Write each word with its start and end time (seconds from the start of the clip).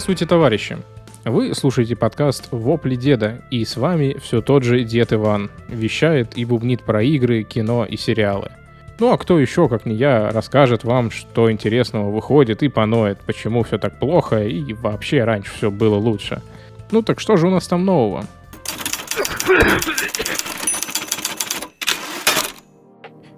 Здравствуйте, 0.00 0.24
товарищи! 0.24 0.78
Вы 1.26 1.54
слушаете 1.54 1.94
подкаст 1.94 2.48
«Вопли 2.52 2.94
деда», 2.94 3.42
и 3.50 3.66
с 3.66 3.76
вами 3.76 4.16
все 4.18 4.40
тот 4.40 4.62
же 4.62 4.82
дед 4.82 5.12
Иван. 5.12 5.50
Вещает 5.68 6.38
и 6.38 6.46
бубнит 6.46 6.82
про 6.82 7.02
игры, 7.02 7.42
кино 7.42 7.84
и 7.84 7.98
сериалы. 7.98 8.50
Ну 8.98 9.12
а 9.12 9.18
кто 9.18 9.38
еще, 9.38 9.68
как 9.68 9.84
не 9.84 9.94
я, 9.94 10.30
расскажет 10.30 10.84
вам, 10.84 11.10
что 11.10 11.52
интересного 11.52 12.10
выходит 12.10 12.62
и 12.62 12.68
поноет, 12.68 13.18
почему 13.26 13.62
все 13.62 13.76
так 13.76 13.98
плохо 13.98 14.42
и 14.42 14.72
вообще 14.72 15.22
раньше 15.24 15.52
все 15.52 15.70
было 15.70 15.96
лучше. 15.96 16.40
Ну 16.92 17.02
так 17.02 17.20
что 17.20 17.36
же 17.36 17.48
у 17.48 17.50
нас 17.50 17.68
там 17.68 17.84
нового? 17.84 18.24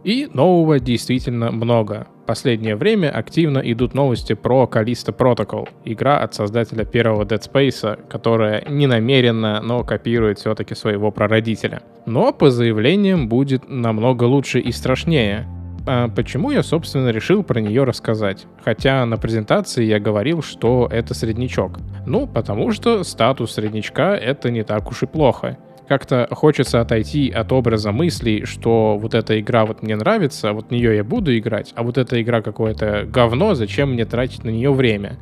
И 0.05 0.29
нового 0.33 0.79
действительно 0.79 1.51
много. 1.51 2.06
Последнее 2.27 2.77
время 2.77 3.11
активно 3.11 3.59
идут 3.59 3.95
новости 3.95 4.35
про 4.35 4.69
Callisto 4.71 5.17
Protocol, 5.17 5.69
игра 5.85 6.19
от 6.19 6.35
создателя 6.35 6.85
первого 6.85 7.25
Dead 7.25 7.41
Space, 7.41 8.09
которая 8.09 8.65
не 8.69 8.87
намеренно, 8.87 9.61
но 9.61 9.83
копирует 9.83 10.39
все-таки 10.39 10.75
своего 10.75 11.11
прародителя. 11.11 11.83
Но 12.07 12.33
по 12.33 12.51
заявлениям 12.51 13.29
будет 13.29 13.69
намного 13.69 14.25
лучше 14.25 14.61
и 14.61 14.71
страшнее. 14.71 15.48
А 15.85 16.09
почему 16.09 16.53
я, 16.53 16.62
собственно, 16.62 17.09
решил 17.09 17.43
про 17.43 17.61
нее 17.61 17.83
рассказать? 17.83 18.47
Хотя 18.64 19.05
на 19.05 19.17
презентации 19.17 19.84
я 19.84 19.98
говорил, 19.98 20.42
что 20.42 20.89
это 20.91 21.14
среднячок. 21.14 21.81
Ну, 22.07 22.29
потому 22.29 22.70
что 22.70 23.03
статус 23.03 23.55
среднячка— 23.55 24.14
это 24.17 24.53
не 24.53 24.62
так 24.62 24.89
уж 24.91 25.03
и 25.03 25.07
плохо 25.07 25.59
как-то 25.93 26.27
хочется 26.31 26.81
отойти 26.81 27.31
от 27.31 27.53
образа 27.53 27.93
мыслей, 27.93 28.47
что 28.47 28.97
вот 28.97 29.12
эта 29.12 29.39
игра 29.39 29.67
вот 29.67 29.83
мне 29.83 29.95
нравится, 29.95 30.55
вот 30.55 30.69
в 30.69 30.71
нее 30.71 30.97
я 30.97 31.05
буду 31.05 31.37
играть, 31.37 31.73
а 31.75 31.83
вот 31.83 31.98
эта 31.98 32.23
игра 32.23 32.41
какое-то 32.41 33.05
говно, 33.07 33.55
зачем 33.55 33.93
мне 33.93 34.07
тратить 34.07 34.43
на 34.43 34.48
нее 34.48 34.73
время? 34.73 35.19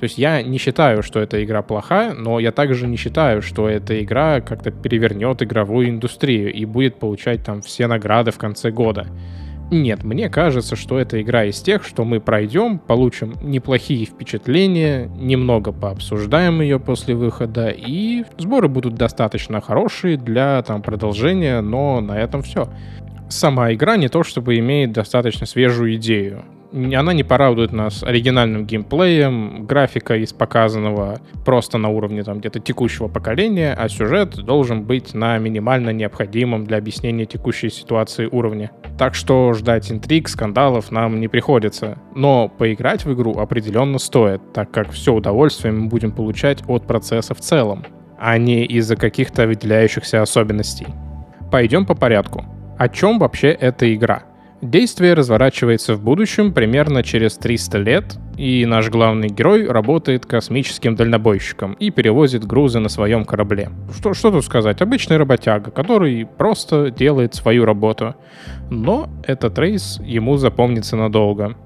То 0.00 0.04
есть 0.04 0.18
я 0.18 0.42
не 0.42 0.58
считаю, 0.58 1.04
что 1.04 1.20
эта 1.20 1.44
игра 1.44 1.62
плохая, 1.62 2.12
но 2.12 2.40
я 2.40 2.50
также 2.50 2.88
не 2.88 2.96
считаю, 2.96 3.40
что 3.40 3.68
эта 3.68 4.02
игра 4.02 4.40
как-то 4.40 4.72
перевернет 4.72 5.44
игровую 5.44 5.90
индустрию 5.90 6.52
и 6.52 6.64
будет 6.64 6.96
получать 6.96 7.44
там 7.44 7.62
все 7.62 7.86
награды 7.86 8.32
в 8.32 8.38
конце 8.38 8.72
года. 8.72 9.06
Нет, 9.70 10.02
мне 10.02 10.28
кажется, 10.28 10.74
что 10.74 10.98
эта 10.98 11.22
игра 11.22 11.44
из 11.44 11.60
тех, 11.60 11.84
что 11.84 12.04
мы 12.04 12.18
пройдем, 12.18 12.80
получим 12.80 13.34
неплохие 13.40 14.04
впечатления, 14.04 15.08
немного 15.16 15.70
пообсуждаем 15.70 16.60
ее 16.60 16.80
после 16.80 17.14
выхода, 17.14 17.68
и 17.68 18.24
сборы 18.36 18.68
будут 18.68 18.94
достаточно 18.94 19.60
хорошие 19.60 20.16
для 20.16 20.60
там 20.62 20.82
продолжения, 20.82 21.60
но 21.60 22.00
на 22.00 22.18
этом 22.18 22.42
все. 22.42 22.68
Сама 23.28 23.72
игра 23.72 23.96
не 23.96 24.08
то 24.08 24.24
чтобы 24.24 24.58
имеет 24.58 24.90
достаточно 24.90 25.46
свежую 25.46 25.94
идею 25.94 26.44
она 26.72 27.12
не 27.12 27.24
порадует 27.24 27.72
нас 27.72 28.02
оригинальным 28.02 28.64
геймплеем, 28.64 29.66
графика 29.66 30.16
из 30.16 30.32
показанного 30.32 31.20
просто 31.44 31.78
на 31.78 31.88
уровне 31.88 32.22
там 32.22 32.38
где-то 32.38 32.60
текущего 32.60 33.08
поколения, 33.08 33.74
а 33.76 33.88
сюжет 33.88 34.36
должен 34.36 34.84
быть 34.84 35.14
на 35.14 35.38
минимально 35.38 35.90
необходимом 35.90 36.64
для 36.64 36.78
объяснения 36.78 37.26
текущей 37.26 37.70
ситуации 37.70 38.26
уровне. 38.26 38.70
Так 38.98 39.14
что 39.14 39.52
ждать 39.54 39.90
интриг, 39.90 40.28
скандалов 40.28 40.90
нам 40.90 41.20
не 41.20 41.28
приходится. 41.28 41.98
Но 42.14 42.48
поиграть 42.48 43.04
в 43.04 43.12
игру 43.12 43.38
определенно 43.38 43.98
стоит, 43.98 44.52
так 44.52 44.70
как 44.70 44.90
все 44.90 45.14
удовольствие 45.14 45.72
мы 45.72 45.88
будем 45.88 46.12
получать 46.12 46.62
от 46.68 46.86
процесса 46.86 47.34
в 47.34 47.40
целом, 47.40 47.84
а 48.18 48.38
не 48.38 48.64
из-за 48.64 48.96
каких-то 48.96 49.46
выделяющихся 49.46 50.22
особенностей. 50.22 50.86
Пойдем 51.50 51.84
по 51.84 51.94
порядку. 51.94 52.44
О 52.78 52.88
чем 52.88 53.18
вообще 53.18 53.48
эта 53.48 53.92
игра? 53.92 54.22
Действие 54.62 55.14
разворачивается 55.14 55.94
в 55.94 56.02
будущем 56.02 56.52
примерно 56.52 57.02
через 57.02 57.38
300 57.38 57.78
лет, 57.78 58.18
и 58.36 58.66
наш 58.66 58.90
главный 58.90 59.28
герой 59.28 59.66
работает 59.66 60.26
космическим 60.26 60.96
дальнобойщиком 60.96 61.72
и 61.74 61.90
перевозит 61.90 62.44
грузы 62.44 62.78
на 62.78 62.90
своем 62.90 63.24
корабле. 63.24 63.70
Что, 63.96 64.12
что 64.12 64.30
тут 64.30 64.44
сказать? 64.44 64.82
Обычный 64.82 65.16
работяга, 65.16 65.70
который 65.70 66.26
просто 66.26 66.90
делает 66.90 67.34
свою 67.34 67.64
работу. 67.64 68.14
Но 68.70 69.08
этот 69.26 69.58
рейс 69.58 69.98
ему 70.04 70.36
запомнится 70.36 70.94
надолго. 70.94 71.56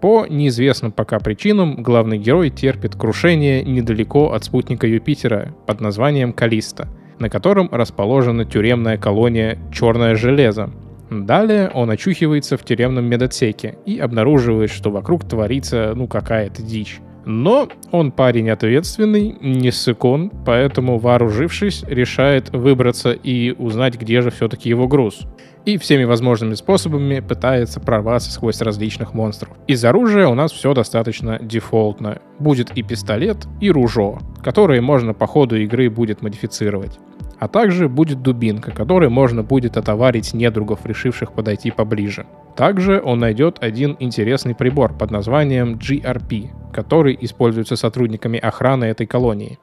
По 0.00 0.24
неизвестным 0.28 0.92
пока 0.92 1.18
причинам 1.18 1.82
главный 1.82 2.18
герой 2.18 2.50
терпит 2.50 2.94
крушение 2.94 3.64
недалеко 3.64 4.32
от 4.32 4.44
спутника 4.44 4.86
Юпитера 4.86 5.52
под 5.66 5.80
названием 5.80 6.32
Калиста, 6.32 6.86
на 7.18 7.28
котором 7.28 7.68
расположена 7.72 8.44
тюремная 8.44 8.98
колония 8.98 9.58
«Черное 9.72 10.14
железо», 10.14 10.70
Далее 11.10 11.70
он 11.72 11.90
очухивается 11.90 12.56
в 12.56 12.64
тюремном 12.64 13.04
медотсеке 13.04 13.78
и 13.86 13.98
обнаруживает, 13.98 14.70
что 14.70 14.90
вокруг 14.90 15.24
творится, 15.24 15.92
ну, 15.94 16.06
какая-то 16.08 16.62
дичь. 16.62 17.00
Но 17.26 17.68
он 17.90 18.12
парень 18.12 18.50
ответственный, 18.50 19.36
не 19.40 19.72
сыкон, 19.72 20.30
поэтому, 20.44 20.98
вооружившись, 20.98 21.82
решает 21.82 22.50
выбраться 22.50 23.10
и 23.10 23.50
узнать, 23.50 24.00
где 24.00 24.20
же 24.20 24.30
все-таки 24.30 24.68
его 24.68 24.86
груз. 24.86 25.22
И 25.64 25.76
всеми 25.76 26.04
возможными 26.04 26.54
способами 26.54 27.18
пытается 27.18 27.80
прорваться 27.80 28.30
сквозь 28.30 28.60
различных 28.60 29.12
монстров. 29.12 29.50
Из 29.66 29.84
оружия 29.84 30.28
у 30.28 30.34
нас 30.34 30.52
все 30.52 30.72
достаточно 30.72 31.40
дефолтно. 31.42 32.20
Будет 32.38 32.70
и 32.78 32.84
пистолет, 32.84 33.48
и 33.60 33.72
ружо, 33.72 34.20
которые 34.44 34.80
можно 34.80 35.12
по 35.12 35.26
ходу 35.26 35.56
игры 35.56 35.90
будет 35.90 36.22
модифицировать. 36.22 37.00
А 37.38 37.48
также 37.48 37.88
будет 37.88 38.22
дубинка, 38.22 38.70
которой 38.70 39.10
можно 39.10 39.42
будет 39.42 39.76
отоварить 39.76 40.32
недругов, 40.32 40.86
решивших 40.86 41.32
подойти 41.32 41.70
поближе. 41.70 42.26
Также 42.56 43.02
он 43.02 43.18
найдет 43.18 43.58
один 43.60 43.96
интересный 44.00 44.54
прибор 44.54 44.96
под 44.96 45.10
названием 45.10 45.74
GRP, 45.74 46.48
который 46.72 47.16
используется 47.20 47.76
сотрудниками 47.76 48.38
охраны 48.38 48.86
этой 48.86 49.06
колонии. 49.06 49.58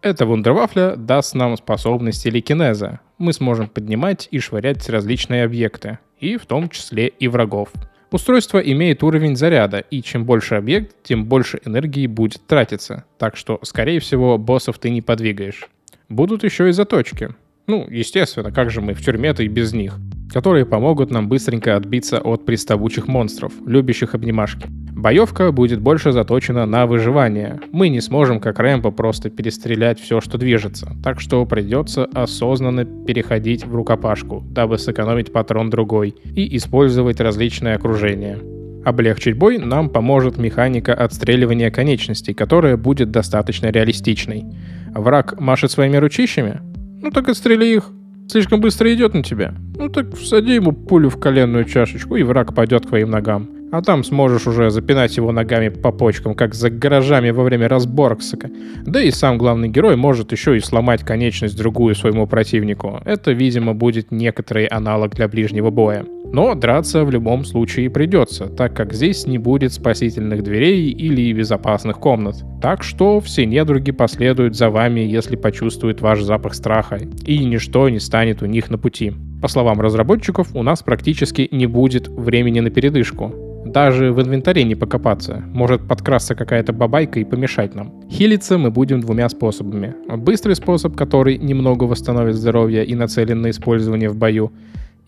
Эта 0.00 0.24
вундервафля 0.24 0.96
даст 0.96 1.34
нам 1.34 1.56
способность 1.56 2.22
телекинеза. 2.22 3.00
Мы 3.18 3.32
сможем 3.32 3.68
поднимать 3.68 4.28
и 4.30 4.38
швырять 4.38 4.88
различные 4.88 5.44
объекты, 5.44 5.98
и 6.20 6.36
в 6.36 6.46
том 6.46 6.70
числе 6.70 7.08
и 7.08 7.28
врагов. 7.28 7.70
Устройство 8.10 8.58
имеет 8.58 9.02
уровень 9.02 9.36
заряда, 9.36 9.80
и 9.80 10.00
чем 10.00 10.24
больше 10.24 10.54
объект, 10.54 10.94
тем 11.02 11.26
больше 11.26 11.60
энергии 11.66 12.06
будет 12.06 12.46
тратиться, 12.46 13.04
так 13.18 13.36
что, 13.36 13.58
скорее 13.64 14.00
всего, 14.00 14.38
боссов 14.38 14.78
ты 14.78 14.88
не 14.88 15.02
подвигаешь 15.02 15.68
будут 16.08 16.44
еще 16.44 16.68
и 16.68 16.72
заточки. 16.72 17.30
Ну, 17.66 17.86
естественно, 17.88 18.50
как 18.50 18.70
же 18.70 18.80
мы 18.80 18.94
в 18.94 19.04
тюрьме-то 19.04 19.42
и 19.42 19.48
без 19.48 19.74
них, 19.74 19.98
которые 20.32 20.64
помогут 20.64 21.10
нам 21.10 21.28
быстренько 21.28 21.76
отбиться 21.76 22.18
от 22.18 22.46
приставучих 22.46 23.08
монстров, 23.08 23.52
любящих 23.66 24.14
обнимашки. 24.14 24.66
Боевка 24.68 25.52
будет 25.52 25.80
больше 25.80 26.10
заточена 26.12 26.66
на 26.66 26.86
выживание. 26.86 27.60
Мы 27.70 27.88
не 27.88 28.00
сможем, 28.00 28.40
как 28.40 28.58
Рэмбо, 28.58 28.90
просто 28.90 29.30
перестрелять 29.30 30.00
все, 30.00 30.20
что 30.20 30.38
движется, 30.38 30.96
так 31.04 31.20
что 31.20 31.44
придется 31.44 32.06
осознанно 32.06 32.84
переходить 32.84 33.64
в 33.64 33.74
рукопашку, 33.74 34.42
дабы 34.50 34.78
сэкономить 34.78 35.30
патрон 35.30 35.70
другой 35.70 36.16
и 36.34 36.56
использовать 36.56 37.20
различные 37.20 37.74
окружения. 37.74 38.38
Облегчить 38.84 39.36
бой 39.36 39.58
нам 39.58 39.90
поможет 39.90 40.38
механика 40.38 40.94
отстреливания 40.94 41.70
конечностей, 41.70 42.32
которая 42.32 42.76
будет 42.76 43.10
достаточно 43.10 43.66
реалистичной. 43.66 44.46
Враг 44.94 45.38
машет 45.40 45.70
своими 45.70 45.96
ручищами? 45.96 46.60
Ну 47.02 47.10
так 47.10 47.28
отстрели 47.28 47.66
их. 47.66 47.90
Слишком 48.28 48.60
быстро 48.60 48.92
идет 48.92 49.14
на 49.14 49.22
тебя. 49.22 49.54
Ну 49.76 49.88
так 49.88 50.14
всади 50.14 50.54
ему 50.54 50.72
пулю 50.72 51.08
в 51.08 51.18
коленную 51.18 51.64
чашечку, 51.64 52.16
и 52.16 52.22
враг 52.22 52.54
пойдет 52.54 52.84
к 52.84 52.88
твоим 52.88 53.10
ногам. 53.10 53.48
А 53.70 53.82
там 53.82 54.02
сможешь 54.02 54.46
уже 54.46 54.70
запинать 54.70 55.16
его 55.16 55.30
ногами 55.30 55.68
по 55.68 55.92
почкам, 55.92 56.34
как 56.34 56.54
за 56.54 56.70
гаражами 56.70 57.30
во 57.30 57.42
время 57.42 57.68
разборок, 57.68 58.22
сука. 58.22 58.50
Да 58.86 59.02
и 59.02 59.10
сам 59.10 59.36
главный 59.36 59.68
герой 59.68 59.96
может 59.96 60.32
еще 60.32 60.56
и 60.56 60.60
сломать 60.60 61.04
конечность 61.04 61.56
другую 61.56 61.94
своему 61.94 62.26
противнику. 62.26 63.00
Это, 63.04 63.32
видимо, 63.32 63.74
будет 63.74 64.10
некоторый 64.10 64.66
аналог 64.66 65.14
для 65.14 65.28
ближнего 65.28 65.70
боя. 65.70 66.06
Но 66.32 66.54
драться 66.54 67.04
в 67.04 67.10
любом 67.10 67.44
случае 67.44 67.90
придется, 67.90 68.46
так 68.46 68.74
как 68.74 68.92
здесь 68.92 69.26
не 69.26 69.38
будет 69.38 69.72
спасительных 69.72 70.42
дверей 70.42 70.90
или 70.90 71.32
безопасных 71.32 71.98
комнат. 71.98 72.44
Так 72.60 72.82
что 72.82 73.20
все 73.20 73.46
недруги 73.46 73.92
последуют 73.92 74.56
за 74.56 74.70
вами, 74.70 75.00
если 75.00 75.36
почувствуют 75.36 76.00
ваш 76.00 76.22
запах 76.22 76.54
страха, 76.54 77.00
и 77.24 77.44
ничто 77.44 77.88
не 77.88 77.98
станет 77.98 78.42
у 78.42 78.46
них 78.46 78.70
на 78.70 78.78
пути. 78.78 79.12
По 79.40 79.48
словам 79.48 79.80
разработчиков, 79.80 80.54
у 80.54 80.62
нас 80.62 80.82
практически 80.82 81.48
не 81.50 81.66
будет 81.66 82.08
времени 82.08 82.60
на 82.60 82.70
передышку. 82.70 83.32
Даже 83.64 84.12
в 84.12 84.22
инвентаре 84.22 84.64
не 84.64 84.74
покопаться. 84.74 85.42
Может 85.52 85.86
подкрасться 85.86 86.34
какая-то 86.34 86.72
бабайка 86.72 87.20
и 87.20 87.24
помешать 87.24 87.74
нам. 87.74 87.92
Хилиться 88.10 88.56
мы 88.56 88.70
будем 88.70 89.00
двумя 89.00 89.28
способами. 89.28 89.94
Быстрый 90.16 90.56
способ, 90.56 90.96
который 90.96 91.36
немного 91.36 91.84
восстановит 91.84 92.34
здоровье 92.34 92.84
и 92.84 92.94
нацелен 92.94 93.42
на 93.42 93.50
использование 93.50 94.08
в 94.08 94.16
бою. 94.16 94.52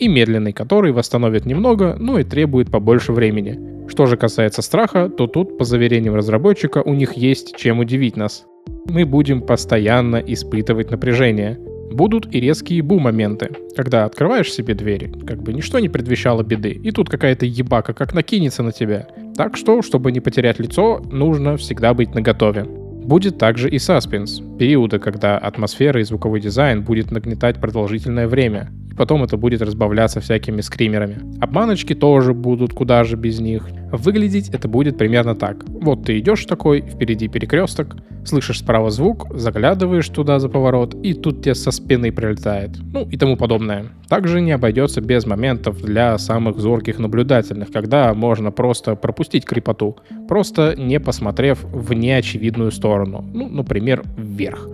И 0.01 0.09
медленный, 0.09 0.55
который 0.55 0.93
восстановит 0.93 1.45
немного, 1.45 1.95
но 2.01 2.19
и 2.19 2.25
требует 2.25 2.71
побольше 2.71 3.13
времени. 3.13 3.87
Что 3.87 4.07
же 4.07 4.17
касается 4.17 4.63
страха, 4.63 5.11
то 5.11 5.27
тут, 5.27 5.59
по 5.59 5.65
заверениям 5.65 6.15
разработчика, 6.15 6.79
у 6.79 6.95
них 6.95 7.19
есть 7.19 7.55
чем 7.59 7.81
удивить 7.81 8.17
нас. 8.17 8.47
Мы 8.87 9.05
будем 9.05 9.43
постоянно 9.43 10.17
испытывать 10.17 10.91
напряжение. 10.91 11.61
Будут 11.93 12.35
и 12.35 12.41
резкие 12.41 12.81
бу-моменты, 12.83 13.51
когда 13.77 14.07
открываешь 14.07 14.51
себе 14.51 14.73
двери, 14.73 15.13
как 15.27 15.43
бы 15.43 15.53
ничто 15.53 15.79
не 15.81 15.91
предвещало 15.91 16.43
беды, 16.43 16.71
и 16.71 16.93
тут 16.93 17.11
какая-то 17.11 17.45
ебака 17.45 17.93
как 17.93 18.15
накинется 18.15 18.63
на 18.63 18.73
тебя. 18.73 19.07
Так 19.37 19.57
что, 19.59 19.83
чтобы 19.83 20.13
не 20.13 20.21
потерять 20.21 20.61
лицо, 20.61 21.03
нужно 21.11 21.59
всегда 21.59 21.93
быть 21.93 22.15
наготове. 22.15 22.65
Будет 22.65 23.37
также 23.37 23.69
и 23.69 23.79
саспенс, 23.79 24.41
периоды, 24.59 24.99
когда 24.99 25.37
атмосфера 25.37 26.01
и 26.01 26.05
звуковой 26.05 26.41
дизайн 26.41 26.85
будет 26.85 27.11
нагнетать 27.11 27.61
продолжительное 27.61 28.29
время, 28.29 28.71
потом 29.01 29.25
это 29.25 29.39
будет 29.39 29.63
разбавляться 29.63 30.21
всякими 30.21 30.61
скримерами. 30.61 31.17
Обманочки 31.41 31.95
тоже 31.95 32.35
будут, 32.35 32.75
куда 32.75 33.03
же 33.03 33.17
без 33.17 33.41
них. 33.41 33.67
Выглядеть 33.91 34.51
это 34.51 34.69
будет 34.69 34.99
примерно 34.99 35.35
так. 35.35 35.65
Вот 35.67 36.05
ты 36.05 36.19
идешь 36.19 36.45
такой, 36.45 36.83
впереди 36.83 37.27
перекресток, 37.27 37.97
слышишь 38.27 38.59
справа 38.59 38.91
звук, 38.91 39.27
заглядываешь 39.35 40.07
туда 40.11 40.39
за 40.39 40.51
поворот, 40.51 40.95
и 41.03 41.15
тут 41.15 41.43
тебе 41.43 41.55
со 41.55 41.71
спины 41.71 42.13
прилетает. 42.13 42.73
Ну 42.93 43.09
и 43.09 43.17
тому 43.17 43.39
подобное. 43.39 43.87
Также 44.07 44.43
не 44.43 44.53
обойдется 44.53 45.01
без 45.01 45.25
моментов 45.25 45.81
для 45.81 46.19
самых 46.19 46.59
зорких 46.59 46.99
наблюдательных, 46.99 47.73
когда 47.73 48.13
можно 48.13 48.53
просто 48.53 48.97
пропустить 48.97 49.47
крепоту, 49.47 49.97
просто 50.29 50.75
не 50.77 51.01
посмотрев 51.01 51.65
в 51.65 51.95
неочевидную 51.95 52.71
сторону. 52.71 53.25
Ну, 53.33 53.49
например, 53.49 54.03
вверх. 54.19 54.69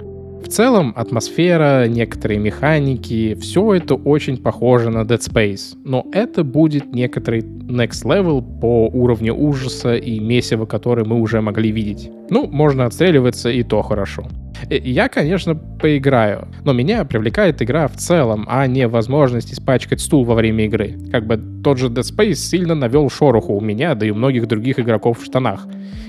В 0.47 0.49
целом, 0.49 0.93
атмосфера, 0.95 1.89
некоторые 1.89 2.39
механики, 2.39 3.35
все 3.35 3.75
это 3.75 3.97
очень 3.97 4.37
похоже 4.37 4.91
на 4.91 5.01
Dead 5.01 5.19
Space, 5.19 5.77
но 5.85 6.07
это 6.13 6.45
будет 6.45 6.95
некоторый 6.95 7.41
next 7.41 8.05
level 8.05 8.45
по 8.61 8.87
уровню 8.87 9.35
ужаса 9.35 9.97
и 9.97 10.21
месива, 10.21 10.65
который 10.65 11.05
мы 11.05 11.21
уже 11.21 11.41
могли 11.41 11.73
видеть. 11.73 12.09
Ну, 12.31 12.47
можно 12.47 12.87
отстреливаться 12.87 13.51
и 13.51 13.65
то 13.65 13.83
хорошо. 13.83 14.29
Э, 14.69 14.79
я, 14.79 15.09
конечно, 15.09 15.55
поиграю, 15.55 16.49
но 16.65 16.73
меня 16.73 17.05
привлекает 17.05 17.63
игра 17.63 17.89
в 17.89 17.97
целом, 17.97 18.47
а 18.49 18.67
не 18.67 18.89
возможность 18.89 19.53
испачкать 19.53 20.01
стул 20.01 20.25
во 20.25 20.35
время 20.35 20.65
игры. 20.67 20.97
Как 21.11 21.27
бы 21.27 21.37
тот 21.63 21.79
же 21.79 21.89
Dead 21.89 22.03
Space 22.03 22.35
сильно 22.35 22.75
навел 22.75 23.11
шороху 23.11 23.55
у 23.55 23.61
меня, 23.61 23.95
да 23.95 24.07
и 24.07 24.11
у 24.11 24.15
многих 24.15 24.47
других 24.47 24.79
игроков 24.79 25.21
в 25.21 25.25
штанах. 25.25 25.67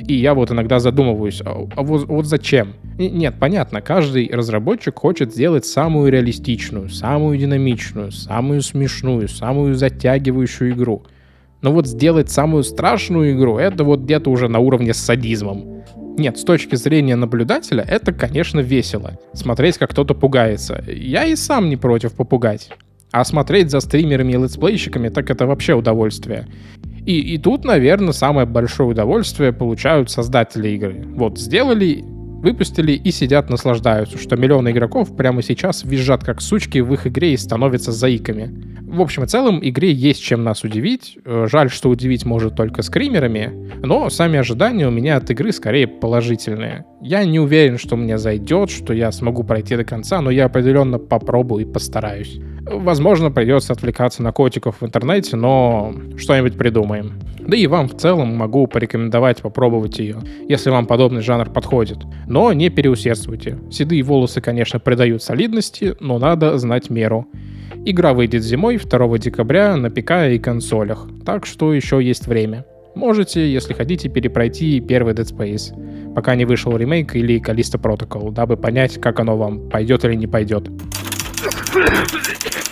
И 0.07 0.13
я 0.13 0.33
вот 0.33 0.51
иногда 0.51 0.79
задумываюсь, 0.79 1.41
а, 1.43 1.67
а 1.75 1.83
вот, 1.83 2.07
вот 2.07 2.25
зачем? 2.25 2.73
Нет, 2.97 3.35
понятно, 3.39 3.81
каждый 3.81 4.29
разработчик 4.31 4.97
хочет 4.97 5.33
сделать 5.33 5.65
самую 5.65 6.11
реалистичную, 6.11 6.89
самую 6.89 7.37
динамичную, 7.37 8.11
самую 8.11 8.61
смешную, 8.61 9.27
самую 9.27 9.75
затягивающую 9.75 10.71
игру. 10.71 11.03
Но 11.61 11.71
вот 11.71 11.87
сделать 11.87 12.29
самую 12.29 12.63
страшную 12.63 13.33
игру, 13.33 13.57
это 13.57 13.83
вот 13.83 14.01
где-то 14.01 14.29
уже 14.29 14.47
на 14.47 14.59
уровне 14.59 14.93
с 14.93 14.97
садизмом. 14.97 15.83
Нет, 16.17 16.39
с 16.39 16.43
точки 16.43 16.75
зрения 16.75 17.15
наблюдателя, 17.15 17.85
это, 17.87 18.11
конечно, 18.11 18.59
весело. 18.59 19.19
Смотреть, 19.33 19.77
как 19.77 19.91
кто-то 19.91 20.15
пугается. 20.15 20.83
Я 20.87 21.25
и 21.25 21.35
сам 21.35 21.69
не 21.69 21.77
против 21.77 22.13
попугать. 22.13 22.71
А 23.11 23.23
смотреть 23.23 23.69
за 23.69 23.79
стримерами 23.79 24.33
и 24.33 24.37
летсплейщиками, 24.37 25.09
так 25.09 25.29
это 25.29 25.45
вообще 25.45 25.75
удовольствие. 25.75 26.47
И, 27.05 27.19
и 27.19 27.37
тут, 27.37 27.65
наверное, 27.65 28.13
самое 28.13 28.47
большое 28.47 28.89
удовольствие 28.89 29.53
получают 29.53 30.09
создатели 30.09 30.69
игры. 30.69 31.05
Вот, 31.15 31.39
сделали, 31.39 32.03
выпустили 32.03 32.93
и 32.93 33.11
сидят 33.11 33.49
наслаждаются, 33.49 34.17
что 34.17 34.35
миллионы 34.35 34.71
игроков 34.71 35.15
прямо 35.15 35.41
сейчас 35.41 35.83
визжат 35.83 36.23
как 36.23 36.41
сучки 36.41 36.79
в 36.79 36.93
их 36.93 37.07
игре 37.07 37.33
и 37.33 37.37
становятся 37.37 37.91
заиками. 37.91 38.76
В 38.87 39.01
общем 39.01 39.23
и 39.23 39.27
целом, 39.27 39.59
игре 39.61 39.91
есть 39.91 40.23
чем 40.23 40.45
нас 40.45 40.63
удивить. 40.63 41.17
Э, 41.25 41.45
жаль, 41.51 41.69
что 41.69 41.89
удивить 41.89 42.23
может 42.23 42.55
только 42.55 42.83
скримерами, 42.83 43.69
но 43.85 44.09
сами 44.09 44.39
ожидания 44.39 44.87
у 44.87 44.91
меня 44.91 45.17
от 45.17 45.29
игры 45.29 45.51
скорее 45.51 45.87
положительные. 45.87 46.85
Я 47.01 47.25
не 47.25 47.37
уверен, 47.37 47.77
что 47.77 47.97
мне 47.97 48.17
зайдет, 48.17 48.69
что 48.69 48.93
я 48.93 49.11
смогу 49.11 49.43
пройти 49.43 49.75
до 49.75 49.83
конца, 49.83 50.21
но 50.21 50.31
я 50.31 50.45
определенно 50.45 50.99
попробую 50.99 51.67
и 51.67 51.71
постараюсь. 51.71 52.39
Возможно, 52.69 53.31
придется 53.31 53.73
отвлекаться 53.73 54.21
на 54.21 54.31
котиков 54.31 54.81
в 54.81 54.85
интернете, 54.85 55.35
но 55.35 55.93
что-нибудь 56.17 56.57
придумаем. 56.57 57.13
Да 57.39 57.55
и 57.55 57.65
вам 57.67 57.87
в 57.87 57.95
целом 57.95 58.35
могу 58.35 58.67
порекомендовать 58.67 59.41
попробовать 59.41 59.99
ее, 59.99 60.17
если 60.49 60.69
вам 60.69 60.85
подобный 60.85 61.21
жанр 61.21 61.49
подходит. 61.49 61.99
Но 62.27 62.51
не 62.51 62.69
переусердствуйте. 62.69 63.57
Седые 63.71 64.03
волосы, 64.03 64.41
конечно, 64.41 64.79
придают 64.79 65.23
солидности, 65.23 65.95
но 65.99 66.19
надо 66.19 66.57
знать 66.57 66.89
меру. 66.89 67.27
Игра 67.85 68.13
выйдет 68.13 68.43
зимой 68.43 68.77
2 68.77 69.17
декабря 69.17 69.77
на 69.77 69.89
ПК 69.89 70.29
и 70.29 70.39
консолях, 70.39 71.07
так 71.25 71.45
что 71.45 71.73
еще 71.73 72.03
есть 72.03 72.27
время. 72.27 72.65
Можете, 72.95 73.49
если 73.49 73.73
хотите, 73.73 74.09
перепройти 74.09 74.81
первый 74.81 75.13
Dead 75.13 75.31
Space, 75.31 76.13
пока 76.15 76.35
не 76.35 76.45
вышел 76.45 76.75
ремейк 76.75 77.15
или 77.15 77.39
Callisto 77.39 77.79
Protocol, 77.79 78.31
дабы 78.31 78.57
понять, 78.57 78.99
как 78.99 79.19
оно 79.19 79.37
вам 79.37 79.69
пойдет 79.69 80.03
или 80.03 80.15
не 80.15 80.27
пойдет. 80.27 80.67
Fıh! 81.77 82.66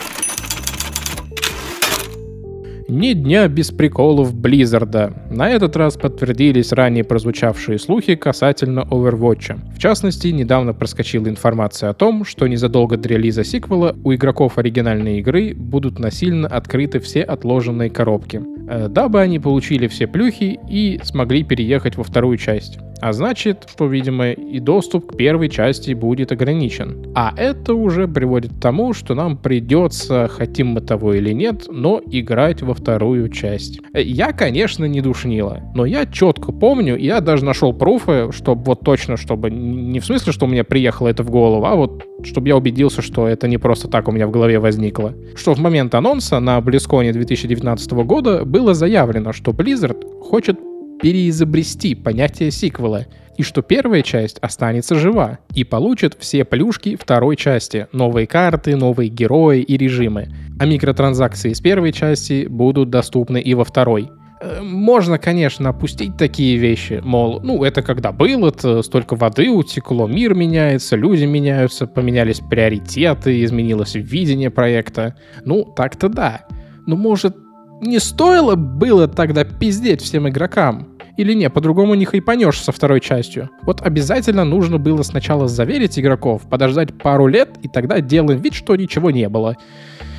Ни 2.88 3.14
дня 3.14 3.48
без 3.48 3.72
приколов 3.72 4.32
Близзарда. 4.32 5.12
На 5.28 5.50
этот 5.50 5.74
раз 5.74 5.96
подтвердились 5.96 6.70
ранее 6.70 7.02
прозвучавшие 7.02 7.80
слухи 7.80 8.14
касательно 8.14 8.86
Overwatch. 8.88 9.58
В 9.74 9.78
частности, 9.80 10.28
недавно 10.28 10.72
проскочила 10.72 11.28
информация 11.28 11.90
о 11.90 11.94
том, 11.94 12.24
что 12.24 12.46
незадолго 12.46 12.96
до 12.96 13.08
релиза 13.08 13.42
сиквела 13.42 13.96
у 14.04 14.14
игроков 14.14 14.58
оригинальной 14.58 15.18
игры 15.18 15.52
будут 15.52 15.98
насильно 15.98 16.46
открыты 16.46 17.00
все 17.00 17.22
отложенные 17.22 17.90
коробки, 17.90 18.40
э, 18.68 18.86
дабы 18.88 19.20
они 19.20 19.40
получили 19.40 19.88
все 19.88 20.06
плюхи 20.06 20.60
и 20.70 21.00
смогли 21.02 21.42
переехать 21.42 21.96
во 21.96 22.04
вторую 22.04 22.36
часть. 22.36 22.78
А 23.00 23.12
значит, 23.12 23.66
что, 23.70 23.86
видимо, 23.86 24.30
и 24.30 24.58
доступ 24.60 25.12
к 25.12 25.16
первой 25.16 25.48
части 25.48 25.92
будет 25.92 26.32
ограничен. 26.32 27.12
А 27.14 27.32
это 27.36 27.74
уже 27.74 28.08
приводит 28.08 28.54
к 28.54 28.60
тому, 28.60 28.92
что 28.94 29.14
нам 29.14 29.36
придется, 29.36 30.28
хотим 30.28 30.68
мы 30.68 30.80
того 30.80 31.14
или 31.14 31.32
нет, 31.32 31.64
но 31.68 32.00
играть 32.06 32.62
во 32.62 32.74
вторую 32.76 33.28
часть. 33.28 33.80
Я, 33.94 34.32
конечно, 34.32 34.84
не 34.84 35.00
душнила, 35.00 35.60
но 35.74 35.84
я 35.84 36.06
четко 36.06 36.52
помню, 36.52 36.96
я 36.96 37.20
даже 37.20 37.44
нашел 37.44 37.72
пруфы, 37.72 38.30
чтобы 38.32 38.64
вот 38.64 38.80
точно, 38.80 39.16
чтобы 39.16 39.50
не 39.50 40.00
в 40.00 40.06
смысле, 40.06 40.32
что 40.32 40.46
у 40.46 40.48
меня 40.48 40.64
приехало 40.64 41.08
это 41.08 41.22
в 41.22 41.30
голову, 41.30 41.64
а 41.66 41.74
вот 41.74 42.04
чтобы 42.22 42.48
я 42.48 42.56
убедился, 42.56 43.02
что 43.02 43.26
это 43.26 43.48
не 43.48 43.58
просто 43.58 43.88
так 43.88 44.08
у 44.08 44.12
меня 44.12 44.26
в 44.26 44.30
голове 44.30 44.58
возникло. 44.58 45.14
Что 45.34 45.54
в 45.54 45.58
момент 45.58 45.94
анонса 45.94 46.40
на 46.40 46.58
BlizzCon 46.58 47.12
2019 47.12 47.92
года 47.92 48.44
было 48.44 48.74
заявлено, 48.74 49.32
что 49.32 49.52
Blizzard 49.52 50.20
хочет 50.20 50.58
переизобрести 51.00 51.94
понятие 51.94 52.50
сиквела, 52.50 53.06
и 53.36 53.42
что 53.42 53.62
первая 53.62 54.02
часть 54.02 54.38
останется 54.40 54.94
жива 54.94 55.38
и 55.54 55.64
получит 55.64 56.16
все 56.18 56.44
плюшки 56.44 56.96
второй 56.96 57.36
части, 57.36 57.86
новые 57.92 58.26
карты, 58.26 58.76
новые 58.76 59.08
герои 59.08 59.60
и 59.60 59.76
режимы, 59.76 60.28
а 60.58 60.66
микротранзакции 60.66 61.50
из 61.50 61.60
первой 61.60 61.92
части 61.92 62.46
будут 62.46 62.90
доступны 62.90 63.40
и 63.40 63.54
во 63.54 63.64
второй. 63.64 64.10
Э, 64.40 64.60
можно, 64.62 65.18
конечно, 65.18 65.70
опустить 65.70 66.16
такие 66.16 66.56
вещи, 66.58 67.00
мол, 67.02 67.40
ну, 67.42 67.64
это 67.64 67.82
когда 67.82 68.12
было, 68.12 68.50
-то, 68.50 68.82
столько 68.82 69.16
воды 69.16 69.50
утекло, 69.50 70.06
мир 70.06 70.34
меняется, 70.34 70.96
люди 70.96 71.24
меняются, 71.24 71.86
поменялись 71.86 72.40
приоритеты, 72.40 73.42
изменилось 73.44 73.94
видение 73.94 74.50
проекта. 74.50 75.16
Ну, 75.44 75.64
так-то 75.64 76.08
да. 76.08 76.46
Но, 76.86 76.96
может, 76.96 77.36
не 77.80 77.98
стоило 77.98 78.56
было 78.56 79.08
тогда 79.08 79.44
пиздеть 79.44 80.02
всем 80.02 80.28
игрокам? 80.28 80.95
Или 81.16 81.32
не, 81.32 81.48
по-другому 81.48 81.94
не 81.94 82.04
хайпанешь 82.04 82.60
со 82.60 82.72
второй 82.72 83.00
частью. 83.00 83.50
Вот 83.62 83.80
обязательно 83.80 84.44
нужно 84.44 84.78
было 84.78 85.02
сначала 85.02 85.48
заверить 85.48 85.98
игроков, 85.98 86.42
подождать 86.48 86.96
пару 86.98 87.26
лет, 87.26 87.56
и 87.62 87.68
тогда 87.68 88.00
делаем 88.00 88.40
вид, 88.40 88.54
что 88.54 88.76
ничего 88.76 89.10
не 89.10 89.28
было. 89.28 89.56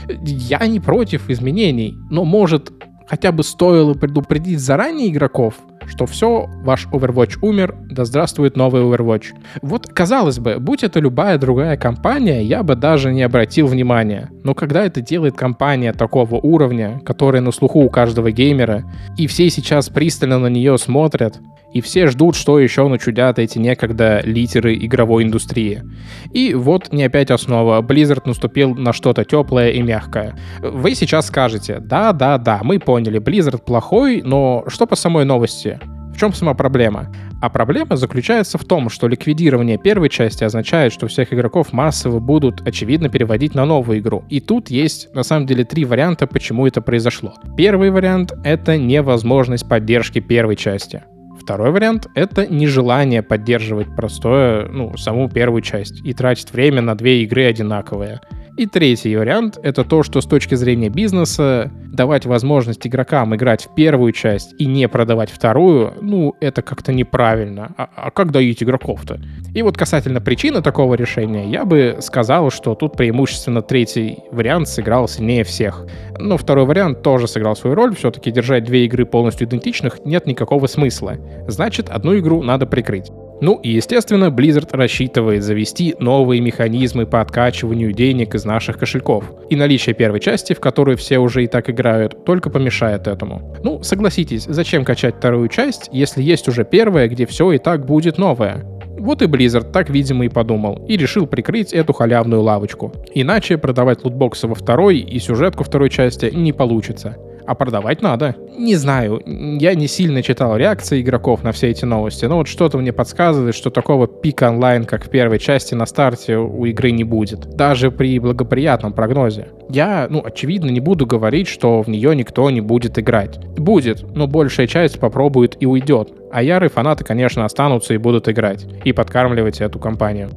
Я 0.08 0.66
не 0.68 0.80
против 0.80 1.30
изменений, 1.30 1.96
но 2.10 2.24
может 2.24 2.72
хотя 3.08 3.32
бы 3.32 3.44
стоило 3.44 3.94
предупредить 3.94 4.60
заранее 4.60 5.10
игроков, 5.10 5.56
что 5.88 6.06
все, 6.06 6.48
ваш 6.64 6.88
Overwatch 6.88 7.40
умер, 7.42 7.76
да 7.90 8.06
здравствует 8.06 8.56
новый 8.56 8.84
Overwatch. 8.84 9.28
Вот, 9.62 9.88
казалось 9.88 10.40
бы, 10.40 10.58
будь 10.60 10.84
это 10.84 11.00
любая 11.00 11.38
другая 11.38 11.78
компания, 11.78 12.44
я 12.44 12.64
бы 12.64 12.76
даже 12.76 13.14
не 13.14 13.24
обратил 13.24 13.68
внимания. 13.68 14.30
Но 14.44 14.54
когда 14.54 14.86
это 14.86 15.02
делает 15.02 15.36
компания 15.36 15.94
такого 15.94 16.36
уровня, 16.36 17.02
которая 17.06 17.42
на 17.42 17.52
слуху 17.52 17.80
у 17.80 17.90
каждого 17.90 18.32
геймера, 18.32 18.84
и 19.18 19.28
все 19.28 19.50
сейчас 19.50 19.90
пристально 19.90 20.40
на 20.40 20.48
нее 20.48 20.78
смотрят, 20.78 21.40
и 21.74 21.82
все 21.82 22.08
ждут, 22.08 22.36
что 22.36 22.60
еще 22.60 22.88
начудят 22.88 23.40
эти 23.40 23.60
некогда 23.60 24.22
литеры 24.24 24.76
игровой 24.76 25.24
индустрии. 25.24 25.84
И 26.32 26.54
вот 26.54 26.92
не 26.92 27.04
опять 27.04 27.32
основа. 27.32 27.82
Blizzard 27.82 28.24
наступил 28.26 28.74
на 28.76 28.94
что-то 28.94 29.26
теплое 29.26 29.72
и 29.72 29.82
мягкое. 29.82 30.36
Вы 30.60 30.96
сейчас 30.96 31.28
скажете, 31.28 31.80
да-да-да, 31.80 32.62
мы 32.64 32.80
поняли, 32.80 33.20
Blizzard 33.20 33.64
плохой, 33.64 34.22
но 34.24 34.64
что 34.68 34.88
по 34.88 34.96
самой 34.96 35.26
новости? 35.26 35.80
В 36.14 36.20
чем 36.20 36.34
сама 36.34 36.56
проблема? 36.56 37.14
А 37.44 37.50
проблема 37.50 37.96
заключается 37.96 38.58
в 38.58 38.66
том, 38.66 38.90
что 38.90 39.08
ликвидирование 39.08 39.78
первой 39.78 40.10
части 40.10 40.44
означает, 40.44 40.92
что 40.92 41.06
всех 41.06 41.32
игроков 41.32 41.74
массово 41.74 42.20
будут, 42.20 42.68
очевидно, 42.68 43.10
переводить 43.10 43.54
на 43.54 43.66
новую 43.66 44.00
игру. 44.00 44.26
И 44.28 44.40
тут 44.40 44.72
есть, 44.72 45.14
на 45.14 45.22
самом 45.22 45.46
деле, 45.46 45.64
три 45.64 45.86
варианта, 45.86 46.26
почему 46.26 46.66
это 46.66 46.82
произошло. 46.82 47.36
Первый 47.56 47.92
вариант— 47.92 48.34
это 48.44 48.78
невозможность 48.80 49.70
поддержки 49.70 50.20
первой 50.20 50.56
части. 50.56 51.04
Второй 51.48 51.72
вариант— 51.72 52.10
это 52.14 52.46
нежелание 52.46 53.24
поддерживать 53.24 53.96
простое, 53.96 54.68
ну, 54.68 54.98
саму 54.98 55.30
первую 55.30 55.62
часть 55.62 56.06
и 56.06 56.12
тратить 56.12 56.52
время 56.52 56.82
на 56.82 56.94
две 56.94 57.24
игры 57.24 57.46
одинаковые. 57.46 58.20
И 58.58 58.66
третий 58.66 59.16
вариант— 59.16 59.60
это 59.64 59.84
то, 59.84 60.02
что 60.02 60.20
с 60.20 60.26
точки 60.26 60.56
зрения 60.56 60.90
бизнеса 60.90 61.72
давать 61.94 62.26
возможность 62.26 62.88
игрокам 62.88 63.36
играть 63.36 63.66
в 63.66 63.76
первую 63.76 64.14
часть 64.14 64.56
и 64.58 64.66
не 64.66 64.88
продавать 64.88 65.30
вторую, 65.30 65.94
ну, 66.02 66.34
это 66.42 66.64
как-то 66.64 66.92
неправильно. 66.92 67.76
А, 67.78 67.88
а 67.96 68.10
как 68.10 68.32
доить 68.32 68.64
игроков-то? 68.64 69.20
И 69.54 69.62
вот 69.62 69.78
касательно 69.78 70.22
причины 70.22 70.64
такого 70.64 70.96
решения, 70.96 71.48
я 71.52 71.66
бы 71.66 71.98
сказал, 72.02 72.50
что 72.50 72.74
тут 72.74 72.98
преимущественно 72.98 73.62
третий 73.62 74.18
вариант 74.32 74.68
сыграл 74.70 75.08
сильнее 75.08 75.44
всех. 75.44 75.86
Но 76.18 76.38
второй 76.38 76.66
вариант 76.66 77.04
тоже 77.04 77.28
сыграл 77.28 77.56
свою 77.56 77.76
роль, 77.76 77.96
все-таки 77.96 78.32
держать 78.32 78.64
две 78.64 78.86
игры 78.86 79.06
полностью 79.06 79.48
идентичных 79.48 80.04
нет 80.04 80.26
никакого 80.26 80.66
смысла. 80.66 81.18
Значит, 81.48 81.90
одну 81.90 82.18
игру 82.18 82.42
надо 82.42 82.66
прикрыть. 82.66 83.12
Ну 83.40 83.60
и, 83.62 83.70
естественно, 83.70 84.26
Blizzard 84.26 84.70
рассчитывает 84.72 85.44
завести 85.44 85.96
новые 86.00 86.42
механизмы 86.42 87.06
по 87.06 87.22
откачиванию 87.22 87.94
денег 87.94 88.34
из 88.34 88.46
наших 88.46 88.80
кошельков. 88.80 89.32
И 89.50 89.56
наличие 89.56 89.94
первой 89.94 90.20
части, 90.20 90.54
в 90.54 90.60
которую 90.60 90.98
все 90.98 91.20
уже 91.20 91.44
и 91.44 91.48
так 91.48 91.70
играют, 91.70 92.26
только 92.26 92.50
помешает 92.50 93.08
этому. 93.08 93.56
Ну, 93.64 93.84
согласитесь, 93.84 94.46
зачем 94.46 94.84
качать 94.84 95.18
вторую 95.18 95.50
часть, 95.50 95.90
если 95.92 96.24
есть 96.24 96.48
уже 96.48 96.66
первая, 96.66 97.08
где 97.08 97.26
все 97.28 97.52
и 97.52 97.60
так 97.60 97.86
будет 97.86 98.18
новое? 98.18 98.66
Вот 99.00 99.22
и 99.22 99.26
Blizzard 99.26 99.72
так, 99.72 99.92
видимо, 99.92 100.26
и 100.26 100.30
подумал, 100.30 100.84
и 100.88 100.98
решил 100.98 101.28
прикрыть 101.28 101.72
эту 101.72 101.94
халявную 101.94 102.42
лавочку. 102.42 102.92
Иначе 103.14 103.60
продавать 103.60 104.04
лутбоксы 104.04 104.48
во 104.48 104.56
второй 104.56 104.98
и 104.98 105.20
сюжетку 105.20 105.64
второй 105.64 105.92
части 105.92 106.32
не 106.34 106.52
получится 106.52 107.16
а 107.48 107.56
продавать 107.56 108.02
надо. 108.02 108.36
Не 108.58 108.76
знаю, 108.76 109.22
я 109.26 109.74
не 109.74 109.88
сильно 109.88 110.22
читал 110.22 110.58
реакции 110.58 111.02
игроков 111.02 111.44
на 111.44 111.52
все 111.54 111.70
эти 111.70 111.86
новости, 111.86 112.26
но 112.26 112.38
вот 112.38 112.48
что-то 112.48 112.78
мне 112.78 112.92
подсказывает, 112.92 113.56
что 113.56 113.70
такого 113.70 114.08
пика 114.08 114.50
онлайн, 114.50 114.84
как 114.84 115.06
в 115.06 115.10
первой 115.10 115.40
части 115.40 115.74
на 115.74 115.86
старте, 115.86 116.38
у 116.38 116.66
игры 116.66 116.92
не 116.92 117.06
будет. 117.06 117.56
Даже 117.56 117.90
при 117.90 118.20
благоприятном 118.20 118.94
прогнозе. 118.94 119.48
Я, 119.70 120.08
ну, 120.10 120.22
очевидно, 120.24 120.70
не 120.70 120.82
буду 120.82 121.06
говорить, 121.06 121.48
что 121.48 121.82
в 121.82 121.88
нее 121.88 122.16
никто 122.16 122.50
не 122.50 122.62
будет 122.62 123.00
играть. 123.00 123.40
Будет, 123.58 124.04
но 124.16 124.28
большая 124.28 124.68
часть 124.68 125.00
попробует 125.00 125.56
и 125.60 125.66
уйдет. 125.66 126.12
А 126.32 126.44
ярые 126.44 126.70
фанаты, 126.70 127.06
конечно, 127.06 127.46
останутся 127.46 127.94
и 127.94 127.98
будут 127.98 128.28
играть. 128.28 128.66
И 128.84 128.92
подкармливать 128.92 129.62
эту 129.62 129.80
компанию. 129.80 130.30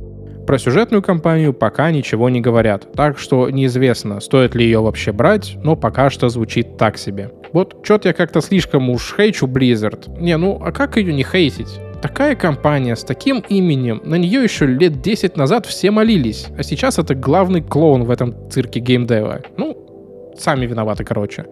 Про 0.50 0.59
сюжетную 0.59 1.00
кампанию 1.00 1.52
пока 1.52 1.92
ничего 1.92 2.28
не 2.28 2.40
говорят, 2.40 2.92
так 2.95 3.21
что 3.21 3.49
неизвестно, 3.50 4.19
стоит 4.19 4.57
ли 4.57 4.64
ее 4.64 4.80
вообще 4.80 5.12
брать, 5.12 5.57
но 5.62 5.76
пока 5.76 6.11
что 6.11 6.28
звучит 6.28 6.76
так 6.76 6.99
себе. 6.99 7.30
Вот 7.52 7.76
что-то 7.85 8.09
я 8.09 8.14
как-то 8.14 8.40
слишком 8.40 8.90
уж 8.90 9.14
хейчу 9.16 9.47
Blizzard. 9.47 10.21
Не, 10.21 10.37
ну 10.37 10.61
а 10.61 10.73
как 10.73 10.97
ее 10.97 11.12
не 11.12 11.23
хейтить? 11.23 11.78
Такая 12.02 12.35
компания 12.35 12.97
с 12.97 13.04
таким 13.04 13.45
именем, 13.49 14.00
на 14.04 14.16
нее 14.16 14.42
еще 14.42 14.66
лет 14.66 15.00
10 15.00 15.37
назад 15.37 15.66
все 15.66 15.92
молились, 15.92 16.49
а 16.59 16.64
сейчас 16.64 16.99
это 16.99 17.14
главный 17.14 17.62
клоун 17.62 18.02
в 18.02 18.11
этом 18.11 18.50
цирке 18.50 18.80
геймдева. 18.80 19.42
Ну, 19.57 20.35
сами 20.37 20.66
виноваты, 20.66 21.04
короче. 21.04 21.47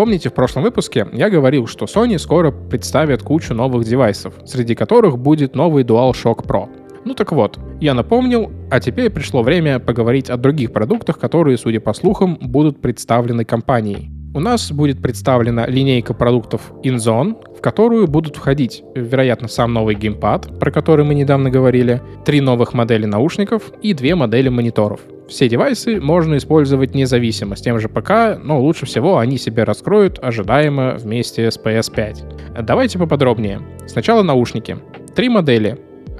Помните, 0.00 0.30
в 0.30 0.32
прошлом 0.32 0.62
выпуске 0.62 1.06
я 1.12 1.28
говорил, 1.28 1.66
что 1.66 1.84
Sony 1.84 2.18
скоро 2.18 2.52
представит 2.52 3.22
кучу 3.22 3.52
новых 3.52 3.84
девайсов, 3.84 4.32
среди 4.46 4.74
которых 4.74 5.18
будет 5.18 5.54
новый 5.54 5.84
DualShock 5.84 6.46
Pro. 6.46 6.70
Ну 7.04 7.12
так 7.12 7.32
вот, 7.32 7.58
я 7.82 7.92
напомнил, 7.92 8.50
а 8.70 8.80
теперь 8.80 9.10
пришло 9.10 9.42
время 9.42 9.78
поговорить 9.78 10.30
о 10.30 10.38
других 10.38 10.72
продуктах, 10.72 11.18
которые, 11.18 11.58
судя 11.58 11.80
по 11.80 11.92
слухам, 11.92 12.38
будут 12.40 12.80
представлены 12.80 13.44
компанией. 13.44 14.10
У 14.32 14.40
нас 14.40 14.72
будет 14.72 15.02
представлена 15.02 15.66
линейка 15.66 16.14
продуктов 16.14 16.72
InZone, 16.82 17.58
в 17.58 17.60
которую 17.60 18.08
будут 18.08 18.36
входить, 18.36 18.82
вероятно, 18.94 19.48
сам 19.48 19.74
новый 19.74 19.96
геймпад, 19.96 20.58
про 20.58 20.70
который 20.70 21.04
мы 21.04 21.14
недавно 21.14 21.50
говорили, 21.50 22.00
три 22.24 22.40
новых 22.40 22.72
модели 22.72 23.04
наушников 23.04 23.70
и 23.82 23.92
две 23.92 24.14
модели 24.14 24.48
мониторов. 24.48 25.00
Все 25.30 25.48
девайсы 25.48 26.00
можно 26.00 26.36
использовать 26.38 26.92
независимо 26.92 27.54
с 27.54 27.60
тем 27.60 27.78
же 27.78 27.88
ПК, 27.88 28.36
но 28.42 28.60
лучше 28.60 28.84
всего 28.84 29.18
они 29.18 29.38
себя 29.38 29.64
раскроют 29.64 30.18
ожидаемо 30.20 30.96
вместе 30.98 31.48
с 31.48 31.56
PS5. 31.56 32.62
Давайте 32.62 32.98
поподробнее. 32.98 33.60
Сначала 33.86 34.24
наушники. 34.24 34.78
Три 35.14 35.28
модели. 35.28 35.78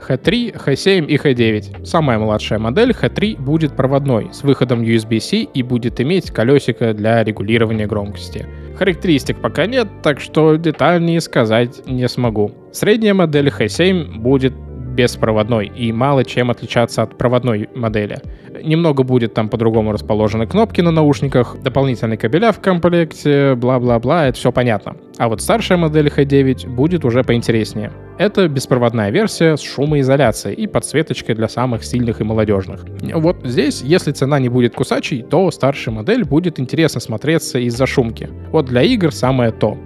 H3, 0.09 0.64
H7 0.64 1.07
и 1.07 1.17
H9. 1.17 1.85
Самая 1.85 2.21
младшая 2.21 2.61
модель 2.61 2.93
H3 2.93 3.43
будет 3.43 3.75
проводной 3.75 4.33
с 4.33 4.45
выходом 4.45 4.83
USB-C 4.83 5.38
и 5.43 5.62
будет 5.64 6.00
иметь 6.00 6.31
колесико 6.31 6.95
для 6.95 7.25
регулирования 7.25 7.88
громкости. 7.88 8.47
Характеристик 8.76 9.40
пока 9.40 9.67
нет, 9.67 9.88
так 10.05 10.21
что 10.21 10.55
детальнее 10.55 11.21
сказать 11.21 11.83
не 11.87 12.09
смогу. 12.09 12.52
Средняя 12.73 13.12
модель 13.12 13.49
H7 13.49 14.19
будет 14.21 14.55
беспроводной 15.00 15.66
и 15.66 15.92
мало 15.92 16.25
чем 16.25 16.50
отличаться 16.50 17.02
от 17.02 17.16
проводной 17.16 17.71
модели. 17.75 18.19
Немного 18.62 19.02
будет 19.02 19.33
там 19.33 19.49
по-другому 19.49 19.92
расположены 19.92 20.47
кнопки 20.47 20.83
на 20.83 20.90
наушниках, 20.90 21.57
дополнительные 21.62 22.19
кабеля 22.19 22.52
в 22.52 22.61
комплекте, 22.61 23.54
бла-бла-бла, 23.54 24.26
это 24.26 24.37
все 24.37 24.52
понятно. 24.52 24.97
А 25.16 25.28
вот 25.28 25.40
старшая 25.40 25.78
модель 25.78 26.09
H9 26.09 26.69
будет 26.69 27.07
уже 27.07 27.25
поинтереснее. 27.25 27.92
Это 28.19 28.47
беспроводная 28.49 29.11
версия 29.11 29.57
с 29.57 29.62
шумоизоляцией 29.62 30.54
и 30.54 30.66
подсветочкой 30.66 31.35
для 31.35 31.49
самых 31.49 31.83
сильных 31.83 32.21
и 32.21 32.25
молодежных. 32.25 32.85
Вот 33.14 33.38
здесь, 33.45 33.80
если 33.80 34.12
цена 34.12 34.38
не 34.38 34.50
будет 34.50 34.75
кусачей, 34.75 35.23
то 35.23 35.50
старшая 35.50 35.95
модель 35.95 36.25
будет 36.25 36.61
интересно 36.61 37.00
смотреться 37.00 37.59
из-за 37.59 37.87
шумки. 37.87 38.28
Вот 38.50 38.66
для 38.66 38.83
игр 38.83 39.12
самое 39.12 39.52
то. 39.52 39.78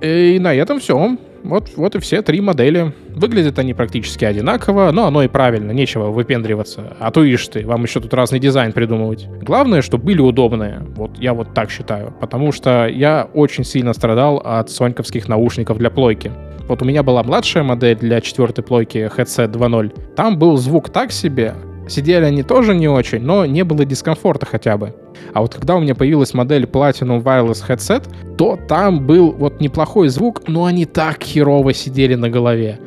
И 0.00 0.38
на 0.40 0.54
этом 0.54 0.80
все. 0.80 1.18
Вот, 1.42 1.70
вот 1.76 1.94
и 1.94 1.98
все 2.00 2.22
три 2.22 2.40
модели. 2.40 2.92
Выглядят 3.10 3.58
они 3.58 3.74
практически 3.74 4.24
одинаково, 4.24 4.90
но 4.92 5.06
оно 5.06 5.22
и 5.22 5.28
правильно, 5.28 5.72
нечего 5.72 6.10
выпендриваться. 6.10 6.96
А 6.98 7.10
то 7.10 7.24
ишь 7.24 7.48
ты, 7.48 7.66
вам 7.66 7.82
еще 7.82 8.00
тут 8.00 8.14
разный 8.14 8.38
дизайн 8.38 8.72
придумывать. 8.72 9.26
Главное, 9.42 9.82
чтобы 9.82 10.04
были 10.04 10.20
удобные. 10.20 10.80
Вот 10.96 11.18
я 11.18 11.34
вот 11.34 11.54
так 11.54 11.70
считаю. 11.70 12.14
Потому 12.20 12.52
что 12.52 12.86
я 12.86 13.28
очень 13.34 13.64
сильно 13.64 13.92
страдал 13.92 14.38
от 14.44 14.70
соньковских 14.70 15.28
наушников 15.28 15.78
для 15.78 15.90
плойки. 15.90 16.30
Вот 16.68 16.80
у 16.80 16.84
меня 16.84 17.02
была 17.02 17.22
младшая 17.22 17.64
модель 17.64 17.98
для 17.98 18.20
четвертой 18.20 18.64
плойки 18.64 19.10
Headset 19.14 19.52
2.0. 19.52 20.14
Там 20.14 20.38
был 20.38 20.56
звук 20.56 20.90
так 20.90 21.12
себе, 21.12 21.54
Сидели 21.92 22.24
они 22.24 22.42
тоже 22.42 22.74
не 22.74 22.88
очень, 22.88 23.20
но 23.20 23.44
не 23.44 23.64
было 23.64 23.84
дискомфорта 23.84 24.46
хотя 24.46 24.78
бы. 24.78 24.94
А 25.34 25.42
вот 25.42 25.54
когда 25.54 25.76
у 25.76 25.80
меня 25.80 25.94
появилась 25.94 26.32
модель 26.32 26.64
Platinum 26.64 27.22
Wireless 27.22 27.68
Headset, 27.68 28.08
то 28.38 28.58
там 28.66 29.06
был 29.06 29.32
вот 29.32 29.60
неплохой 29.60 30.08
звук, 30.08 30.48
но 30.48 30.64
они 30.64 30.86
так 30.86 31.22
херово 31.22 31.74
сидели 31.74 32.14
на 32.14 32.30
голове. 32.30 32.80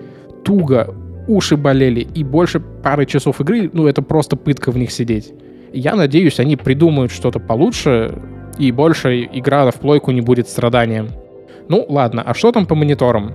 Туго, 0.43 0.95
уши 1.27 1.55
болели, 1.55 1.99
и 1.99 2.23
больше 2.23 2.59
пары 2.59 3.05
часов 3.05 3.41
игры, 3.41 3.69
ну 3.71 3.85
это 3.85 4.01
просто 4.01 4.37
пытка 4.37 4.71
в 4.71 4.77
них 4.79 4.89
сидеть. 4.89 5.31
Я 5.71 5.93
надеюсь, 5.93 6.39
они 6.39 6.55
придумают 6.55 7.11
что-то 7.11 7.39
получше, 7.39 8.11
и 8.57 8.71
больше 8.71 9.21
игра 9.31 9.69
в 9.69 9.75
плойку 9.75 10.09
не 10.09 10.21
будет 10.21 10.49
страданием. 10.49 11.09
Ну 11.69 11.85
ладно, 11.87 12.23
а 12.25 12.33
что 12.33 12.51
там 12.51 12.65
по 12.65 12.73
мониторам? 12.73 13.33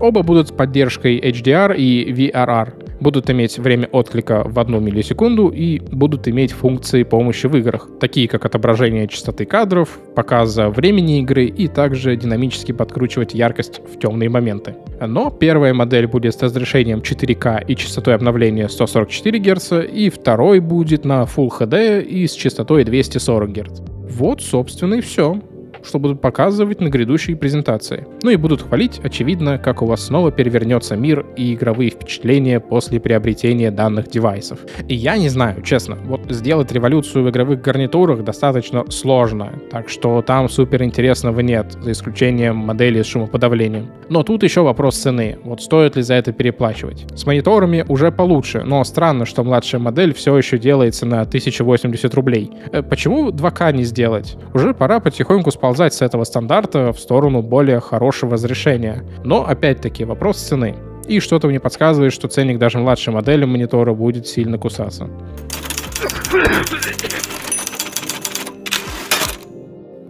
Оба 0.00 0.22
будут 0.22 0.48
с 0.48 0.50
поддержкой 0.50 1.20
HDR 1.20 1.76
и 1.76 2.10
VRR 2.10 2.89
будут 3.00 3.30
иметь 3.30 3.58
время 3.58 3.88
отклика 3.90 4.42
в 4.44 4.58
одну 4.58 4.80
миллисекунду 4.80 5.48
и 5.48 5.80
будут 5.80 6.28
иметь 6.28 6.52
функции 6.52 7.02
помощи 7.02 7.46
в 7.46 7.56
играх, 7.56 7.88
такие 7.98 8.28
как 8.28 8.44
отображение 8.44 9.08
частоты 9.08 9.44
кадров, 9.44 9.98
показа 10.14 10.68
времени 10.68 11.20
игры 11.20 11.46
и 11.46 11.68
также 11.68 12.16
динамически 12.16 12.72
подкручивать 12.72 13.34
яркость 13.34 13.80
в 13.80 13.98
темные 13.98 14.28
моменты. 14.28 14.76
Но 15.00 15.30
первая 15.30 15.74
модель 15.74 16.06
будет 16.06 16.34
с 16.34 16.42
разрешением 16.42 16.98
4К 16.98 17.64
и 17.66 17.76
частотой 17.76 18.14
обновления 18.14 18.68
144 18.68 19.38
Гц, 19.38 19.72
и 19.90 20.10
второй 20.10 20.60
будет 20.60 21.04
на 21.04 21.22
Full 21.22 21.48
HD 21.58 22.02
и 22.02 22.26
с 22.26 22.32
частотой 22.32 22.84
240 22.84 23.50
Гц. 23.50 23.80
Вот, 24.08 24.42
собственно, 24.42 24.94
и 24.94 25.00
все 25.00 25.40
что 25.82 25.98
будут 25.98 26.20
показывать 26.20 26.80
на 26.80 26.88
грядущей 26.88 27.34
презентации. 27.34 28.06
Ну 28.22 28.30
и 28.30 28.36
будут 28.36 28.62
хвалить, 28.62 29.00
очевидно, 29.02 29.58
как 29.58 29.82
у 29.82 29.86
вас 29.86 30.06
снова 30.06 30.30
перевернется 30.30 30.96
мир 30.96 31.26
и 31.36 31.54
игровые 31.54 31.90
впечатления 31.90 32.60
после 32.60 33.00
приобретения 33.00 33.70
данных 33.70 34.08
девайсов. 34.08 34.60
И 34.88 34.94
я 34.94 35.16
не 35.16 35.28
знаю, 35.28 35.62
честно, 35.62 35.96
вот 36.04 36.22
сделать 36.30 36.72
революцию 36.72 37.24
в 37.24 37.30
игровых 37.30 37.60
гарнитурах 37.60 38.22
достаточно 38.24 38.84
сложно, 38.90 39.54
так 39.70 39.88
что 39.88 40.22
там 40.22 40.48
супер 40.48 40.82
интересного 40.82 41.40
нет, 41.40 41.76
за 41.80 41.92
исключением 41.92 42.56
модели 42.56 43.02
с 43.02 43.06
шумоподавлением. 43.06 43.90
Но 44.08 44.22
тут 44.22 44.42
еще 44.42 44.62
вопрос 44.62 44.96
цены, 44.96 45.38
вот 45.44 45.62
стоит 45.62 45.96
ли 45.96 46.02
за 46.02 46.14
это 46.14 46.32
переплачивать. 46.32 47.06
С 47.16 47.26
мониторами 47.26 47.84
уже 47.88 48.12
получше, 48.12 48.62
но 48.64 48.84
странно, 48.84 49.26
что 49.26 49.44
младшая 49.44 49.80
модель 49.80 50.14
все 50.14 50.36
еще 50.36 50.58
делается 50.58 51.06
на 51.06 51.22
1080 51.22 52.14
рублей. 52.14 52.50
Э, 52.72 52.82
почему 52.82 53.30
2К 53.30 53.72
не 53.72 53.84
сделать? 53.84 54.36
Уже 54.54 54.74
пора 54.74 55.00
потихоньку 55.00 55.50
сползать 55.50 55.69
сползать 55.70 55.94
с 55.94 56.02
этого 56.02 56.24
стандарта 56.24 56.92
в 56.92 56.98
сторону 56.98 57.42
более 57.42 57.78
хорошего 57.78 58.32
разрешения. 58.32 59.04
Но, 59.22 59.46
опять-таки, 59.46 60.04
вопрос 60.04 60.38
цены. 60.38 60.74
И 61.06 61.20
что-то 61.20 61.46
мне 61.46 61.60
подсказывает, 61.60 62.12
что 62.12 62.26
ценник 62.26 62.58
даже 62.58 62.78
младшей 62.80 63.14
модели 63.14 63.44
монитора 63.44 63.94
будет 63.94 64.26
сильно 64.26 64.58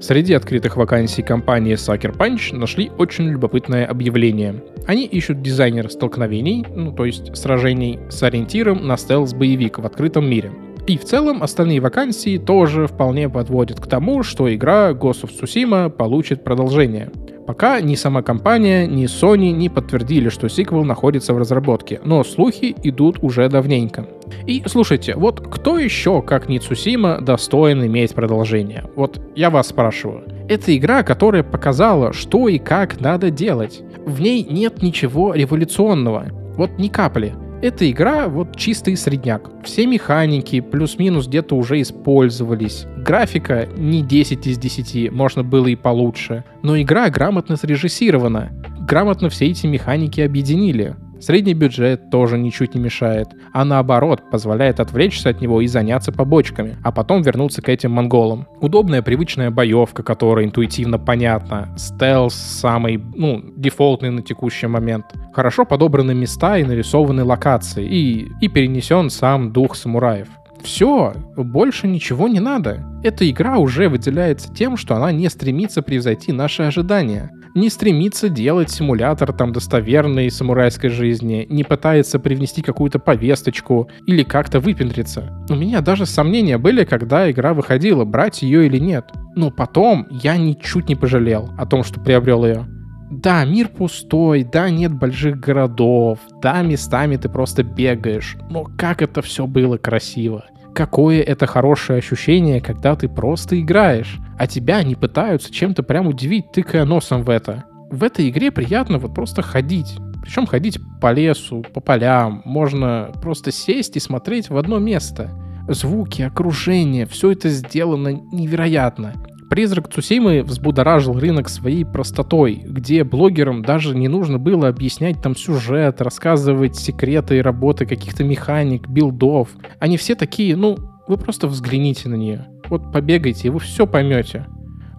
Среди 0.01 0.33
открытых 0.33 0.79
вакансий 0.79 1.23
компании 1.23 1.75
Sucker 1.75 2.17
Punch 2.17 2.57
нашли 2.57 2.91
очень 2.97 3.29
любопытное 3.29 3.85
объявление. 3.85 4.65
Они 4.87 5.05
ищут 5.05 5.43
дизайнера 5.43 5.91
столкновений, 5.91 6.65
ну 6.75 6.93
то 6.93 7.05
есть 7.05 7.37
сражений, 7.37 7.99
с 8.09 8.23
ориентиром 8.23 8.87
на 8.87 8.95
стелс-боевик 8.97 9.79
в 9.79 9.85
открытом 9.85 10.27
мире. 10.27 10.53
И 10.87 10.99
в 10.99 11.05
целом 11.05 11.43
остальные 11.43 11.81
вакансии 11.81 12.39
тоже 12.39 12.87
вполне 12.87 13.29
подводят 13.29 13.81
к 13.81 13.87
тому, 13.87 14.23
что 14.23 14.53
игра 14.53 14.91
Ghost 14.91 15.23
of 15.25 15.31
Tsushima 15.31 15.91
получит 15.91 16.45
продолжение. 16.45 17.11
Пока 17.47 17.81
ни 17.81 17.97
сама 17.97 18.23
компания, 18.23 18.87
ни 18.87 19.07
Sony 19.07 19.51
не 19.51 19.69
подтвердили, 19.69 20.29
что 20.29 20.49
сиквел 20.49 20.85
находится 20.85 21.35
в 21.35 21.39
разработке, 21.39 22.01
но 22.05 22.23
слухи 22.23 22.77
идут 22.85 23.19
уже 23.23 23.49
давненько. 23.49 24.07
И 24.47 24.63
слушайте, 24.67 25.17
вот 25.17 25.41
кто 25.41 25.77
еще, 25.77 26.23
как 26.23 26.49
не 26.49 26.61
Цусима, 26.61 27.21
достоин 27.21 27.85
иметь 27.87 28.15
продолжение? 28.15 28.85
Вот 28.95 29.21
я 29.35 29.51
вас 29.51 29.69
спрашиваю. 29.69 30.23
Это 30.49 30.77
игра, 30.77 31.03
которая 31.03 31.43
показала, 31.43 32.13
что 32.13 32.47
и 32.47 32.59
как 32.59 33.01
надо 33.01 33.31
делать. 33.31 33.83
В 34.07 34.21
ней 34.21 34.47
нет 34.49 34.81
ничего 34.81 35.35
революционного. 35.35 36.27
Вот 36.57 36.79
ни 36.79 36.87
капли. 36.87 37.35
Эта 37.63 37.91
игра 37.91 38.27
вот 38.29 38.57
чистый 38.57 38.97
средняк. 38.97 39.51
Все 39.63 39.87
механики 39.87 40.61
плюс-минус 40.61 41.27
где-то 41.27 41.57
уже 41.57 41.83
использовались. 41.83 42.87
Графика 42.97 43.69
не 43.77 44.01
10 44.01 44.47
из 44.47 44.57
10, 44.57 45.13
можно 45.13 45.45
было 45.45 45.67
и 45.67 45.77
получше. 45.77 46.45
Но 46.63 46.81
игра 46.81 47.11
грамотно 47.11 47.57
срежиссирована. 47.57 48.51
Грамотно 48.89 49.29
все 49.29 49.47
эти 49.47 49.67
механики 49.67 50.23
объединили. 50.23 50.97
Средний 51.21 51.53
бюджет 51.53 52.09
тоже 52.11 52.39
ничуть 52.39 52.75
не 52.75 52.81
мешает, 52.81 53.29
а 53.53 53.67
наоборот 53.67 54.23
позволяет 54.31 54.81
отвлечься 54.81 55.29
от 55.29 55.43
него 55.43 55.61
и 55.61 55.67
заняться 55.67 56.13
побочками, 56.13 56.79
а 56.83 56.93
потом 56.93 57.21
вернуться 57.21 57.61
к 57.61 57.69
этим 57.69 57.91
монголам. 57.91 58.47
Удобная 58.63 59.03
привычная 59.03 59.51
боевка, 59.51 60.03
которая 60.03 60.47
интуитивно 60.47 60.99
понятна, 60.99 61.75
стелс 61.77 62.35
самый, 62.35 62.97
ну, 63.15 63.45
дефолтный 63.55 64.09
на 64.09 64.23
текущий 64.23 64.67
момент. 64.67 65.05
Хорошо 65.33 65.65
подобраны 65.65 66.15
места 66.15 66.59
и 66.59 66.65
нарисованы 66.65 67.25
локации, 67.25 67.87
и, 67.87 68.29
и 68.41 68.49
перенесен 68.49 69.11
сам 69.11 69.53
дух 69.53 69.77
самураев. 69.77 70.29
Все, 70.63 71.15
больше 71.37 71.89
ничего 71.89 72.29
не 72.29 72.41
надо. 72.41 72.85
Эта 73.03 73.29
игра 73.31 73.59
уже 73.59 73.89
выделяется 73.89 74.53
тем, 74.53 74.77
что 74.77 74.95
она 74.95 75.11
не 75.11 75.29
стремится 75.31 75.81
превзойти 75.81 76.33
наши 76.33 76.63
ожидания 76.63 77.31
не 77.55 77.69
стремится 77.69 78.29
делать 78.29 78.71
симулятор 78.71 79.33
там 79.33 79.53
достоверной 79.53 80.31
самурайской 80.31 80.91
жизни, 80.91 81.47
не 81.49 81.65
пытается 81.65 82.19
привнести 82.19 82.63
какую-то 82.63 82.99
повесточку 82.99 83.91
или 84.07 84.23
как-то 84.23 84.61
выпендриться. 84.61 85.33
У 85.49 85.55
меня 85.55 85.81
даже 85.81 86.07
сомнения 86.07 86.59
были, 86.59 86.85
когда 86.85 87.31
игра 87.31 87.55
выходила, 87.55 88.05
брать 88.05 88.43
ее 88.43 88.67
или 88.67 88.79
нет. 88.79 89.07
Но 89.35 89.51
потом 89.51 90.07
я 90.11 90.37
ничуть 90.37 90.89
не 90.89 90.97
пожалел 90.97 91.51
о 91.59 91.67
том, 91.67 91.83
что 91.85 92.01
приобрел 92.01 92.45
ее. 92.45 92.67
Да, 93.11 93.45
мир 93.45 93.69
пустой, 93.69 94.45
да, 94.45 94.71
нет 94.71 94.93
больших 94.95 95.41
городов, 95.41 96.21
да, 96.41 96.63
местами 96.63 97.17
ты 97.17 97.29
просто 97.29 97.63
бегаешь, 97.63 98.37
но 98.49 98.65
как 98.79 99.03
это 99.03 99.21
все 99.21 99.47
было 99.47 99.77
красиво 99.77 100.45
какое 100.75 101.21
это 101.21 101.47
хорошее 101.47 101.99
ощущение, 101.99 102.61
когда 102.61 102.95
ты 102.97 103.09
просто 103.09 103.61
играешь, 103.61 104.19
а 104.39 104.47
тебя 104.47 104.83
не 104.83 104.95
пытаются 104.95 105.53
чем-то 105.53 105.83
прям 105.83 106.07
удивить, 106.07 106.53
тыкая 106.53 106.85
носом 106.85 107.23
в 107.23 107.31
это. 107.31 107.65
В 107.91 108.05
этой 108.05 108.29
игре 108.29 108.51
приятно 108.51 108.99
вот 108.99 109.15
просто 109.15 109.43
ходить. 109.43 109.99
Причем 110.23 110.47
ходить 110.47 110.79
по 111.01 111.13
лесу, 111.13 111.65
по 111.75 111.81
полям. 111.81 112.43
Можно 112.45 113.11
просто 113.21 113.53
сесть 113.53 113.97
и 113.97 114.01
смотреть 114.01 114.49
в 114.51 114.57
одно 114.57 114.79
место. 114.79 115.31
Звуки, 115.69 116.23
окружение, 116.23 117.07
все 117.07 117.33
это 117.33 117.49
сделано 117.49 118.09
невероятно. 118.33 119.15
Призрак 119.51 119.89
Цусимы 119.89 120.45
взбудоражил 120.45 121.19
рынок 121.19 121.49
своей 121.49 121.85
простотой, 121.85 122.63
где 122.65 123.03
блогерам 123.03 123.63
даже 123.63 123.97
не 123.97 124.07
нужно 124.07 124.39
было 124.39 124.69
объяснять 124.69 125.21
там 125.21 125.35
сюжет, 125.35 126.01
рассказывать 126.01 126.77
секреты 126.77 127.43
работы 127.43 127.85
каких-то 127.85 128.23
механик, 128.23 128.89
билдов. 128.89 129.49
Они 129.81 129.97
все 129.97 130.15
такие, 130.15 130.55
ну, 130.55 130.79
вы 131.09 131.17
просто 131.17 131.49
взгляните 131.49 132.09
на 132.09 132.15
нее. 132.15 132.47
Вот 132.69 132.93
побегайте, 132.93 133.49
и 133.49 133.51
вы 133.51 133.59
все 133.59 133.89
поймете. 133.89 134.47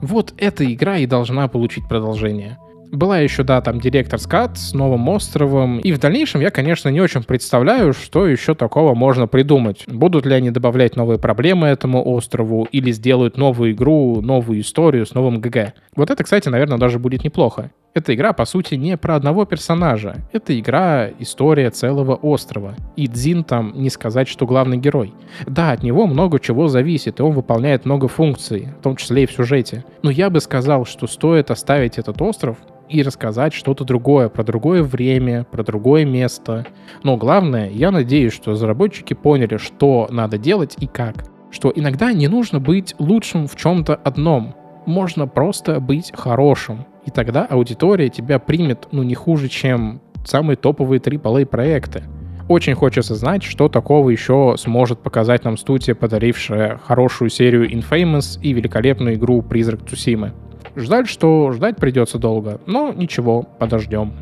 Вот 0.02 0.34
эта 0.38 0.70
игра 0.72 0.98
и 0.98 1.06
должна 1.06 1.48
получить 1.48 1.88
продолжение. 1.88 2.58
Была 2.92 3.20
еще, 3.20 3.44
да, 3.44 3.62
там 3.62 3.80
директор 3.80 4.20
скат 4.20 4.58
с 4.58 4.74
новым 4.74 5.08
островом. 5.08 5.80
И 5.80 5.94
в 5.94 6.00
дальнейшем 6.00 6.42
я, 6.42 6.52
конечно, 6.52 6.90
не 6.90 7.00
очень 7.00 7.24
представляю, 7.24 7.94
что 7.94 8.28
еще 8.28 8.54
такого 8.54 8.96
можно 8.96 9.28
придумать. 9.28 9.86
Будут 9.88 10.26
ли 10.26 10.36
они 10.36 10.52
добавлять 10.52 10.98
новые 10.98 11.18
проблемы 11.18 11.68
этому 11.68 12.06
острову 12.06 12.68
или 12.70 12.92
сделают 12.92 13.38
новую 13.38 13.72
игру, 13.72 14.22
новую 14.22 14.60
историю 14.60 15.06
с 15.06 15.14
новым 15.14 15.40
ГГ. 15.40 15.74
Вот 15.96 16.10
это, 16.10 16.24
кстати, 16.24 16.50
наверное, 16.50 16.78
даже 16.78 17.00
будет 17.00 17.24
неплохо. 17.24 17.72
Эта 17.94 18.16
игра, 18.16 18.32
по 18.32 18.46
сути, 18.46 18.76
не 18.76 18.96
про 18.96 19.16
одного 19.16 19.44
персонажа. 19.46 20.16
Это 20.32 20.58
игра— 20.58 21.10
история 21.20 21.70
целого 21.72 22.16
острова. 22.16 22.76
И 22.96 23.08
Дзин 23.08 23.44
там 23.44 23.74
не 23.76 23.90
сказать, 23.90 24.30
что 24.30 24.46
главный 24.46 24.78
герой. 24.78 25.14
Да, 25.46 25.72
от 25.72 25.84
него 25.84 26.08
много 26.08 26.40
чего 26.40 26.70
зависит, 26.70 27.20
и 27.20 27.24
он 27.24 27.34
выполняет 27.34 27.84
много 27.84 28.08
функций, 28.08 28.70
в 28.80 28.84
том 28.84 28.96
числе 28.96 29.24
и 29.24 29.26
в 29.26 29.32
сюжете. 29.34 29.84
Но 30.04 30.10
я 30.10 30.30
бы 30.30 30.40
сказал, 30.40 30.86
что 30.86 31.06
стоит 31.06 31.52
оставить 31.52 31.98
этот 31.98 32.22
остров 32.22 32.58
и 32.92 33.02
рассказать 33.04 33.54
что-то 33.54 33.84
другое, 33.86 34.30
про 34.30 34.44
другое 34.44 34.84
время, 34.84 35.46
про 35.50 35.64
другое 35.64 36.06
место. 36.06 36.66
Но 37.04 37.18
главное, 37.18 37.70
я 37.70 37.92
надеюсь, 37.92 38.34
что 38.34 38.52
разработчики 38.52 39.14
поняли, 39.14 39.58
что 39.58 40.08
надо 40.10 40.38
делать 40.38 40.76
и 40.80 40.88
как. 40.88 41.26
Что 41.52 41.72
иногда 41.74 42.12
не 42.14 42.28
нужно 42.28 42.60
быть 42.60 42.96
лучшим 43.00 43.48
в 43.48 43.56
чем-то 43.56 43.96
одном. 43.96 44.56
Можно 44.86 45.28
просто 45.28 45.80
быть 45.80 46.12
хорошим. 46.16 46.86
И 47.06 47.12
тогда 47.12 47.46
аудитория 47.46 48.10
тебя 48.10 48.40
примет, 48.40 48.88
ну, 48.92 49.04
не 49.04 49.16
хуже, 49.16 49.48
чем 49.48 50.02
самые 50.26 50.56
топовые 50.56 51.00
AAA 51.00 51.46
проекты. 51.46 52.04
Очень 52.48 52.76
хочется 52.76 53.16
знать, 53.16 53.44
что 53.44 53.70
такого 53.70 54.10
еще 54.10 54.56
сможет 54.58 55.00
показать 55.00 55.46
нам 55.46 55.58
студия, 55.58 55.96
подарившая 55.96 56.78
хорошую 56.78 57.30
серию 57.30 57.72
Infamous 57.72 58.40
и 58.42 58.54
великолепную 58.54 59.16
игру 59.16 59.42
Призрак 59.42 59.88
Цусимы. 59.88 60.34
Жаль, 60.76 61.08
что 61.08 61.52
ждать 61.52 61.78
придется 61.78 62.18
долго, 62.18 62.60
но 62.66 62.94
ничего, 62.94 63.44
подождем. 63.44 64.14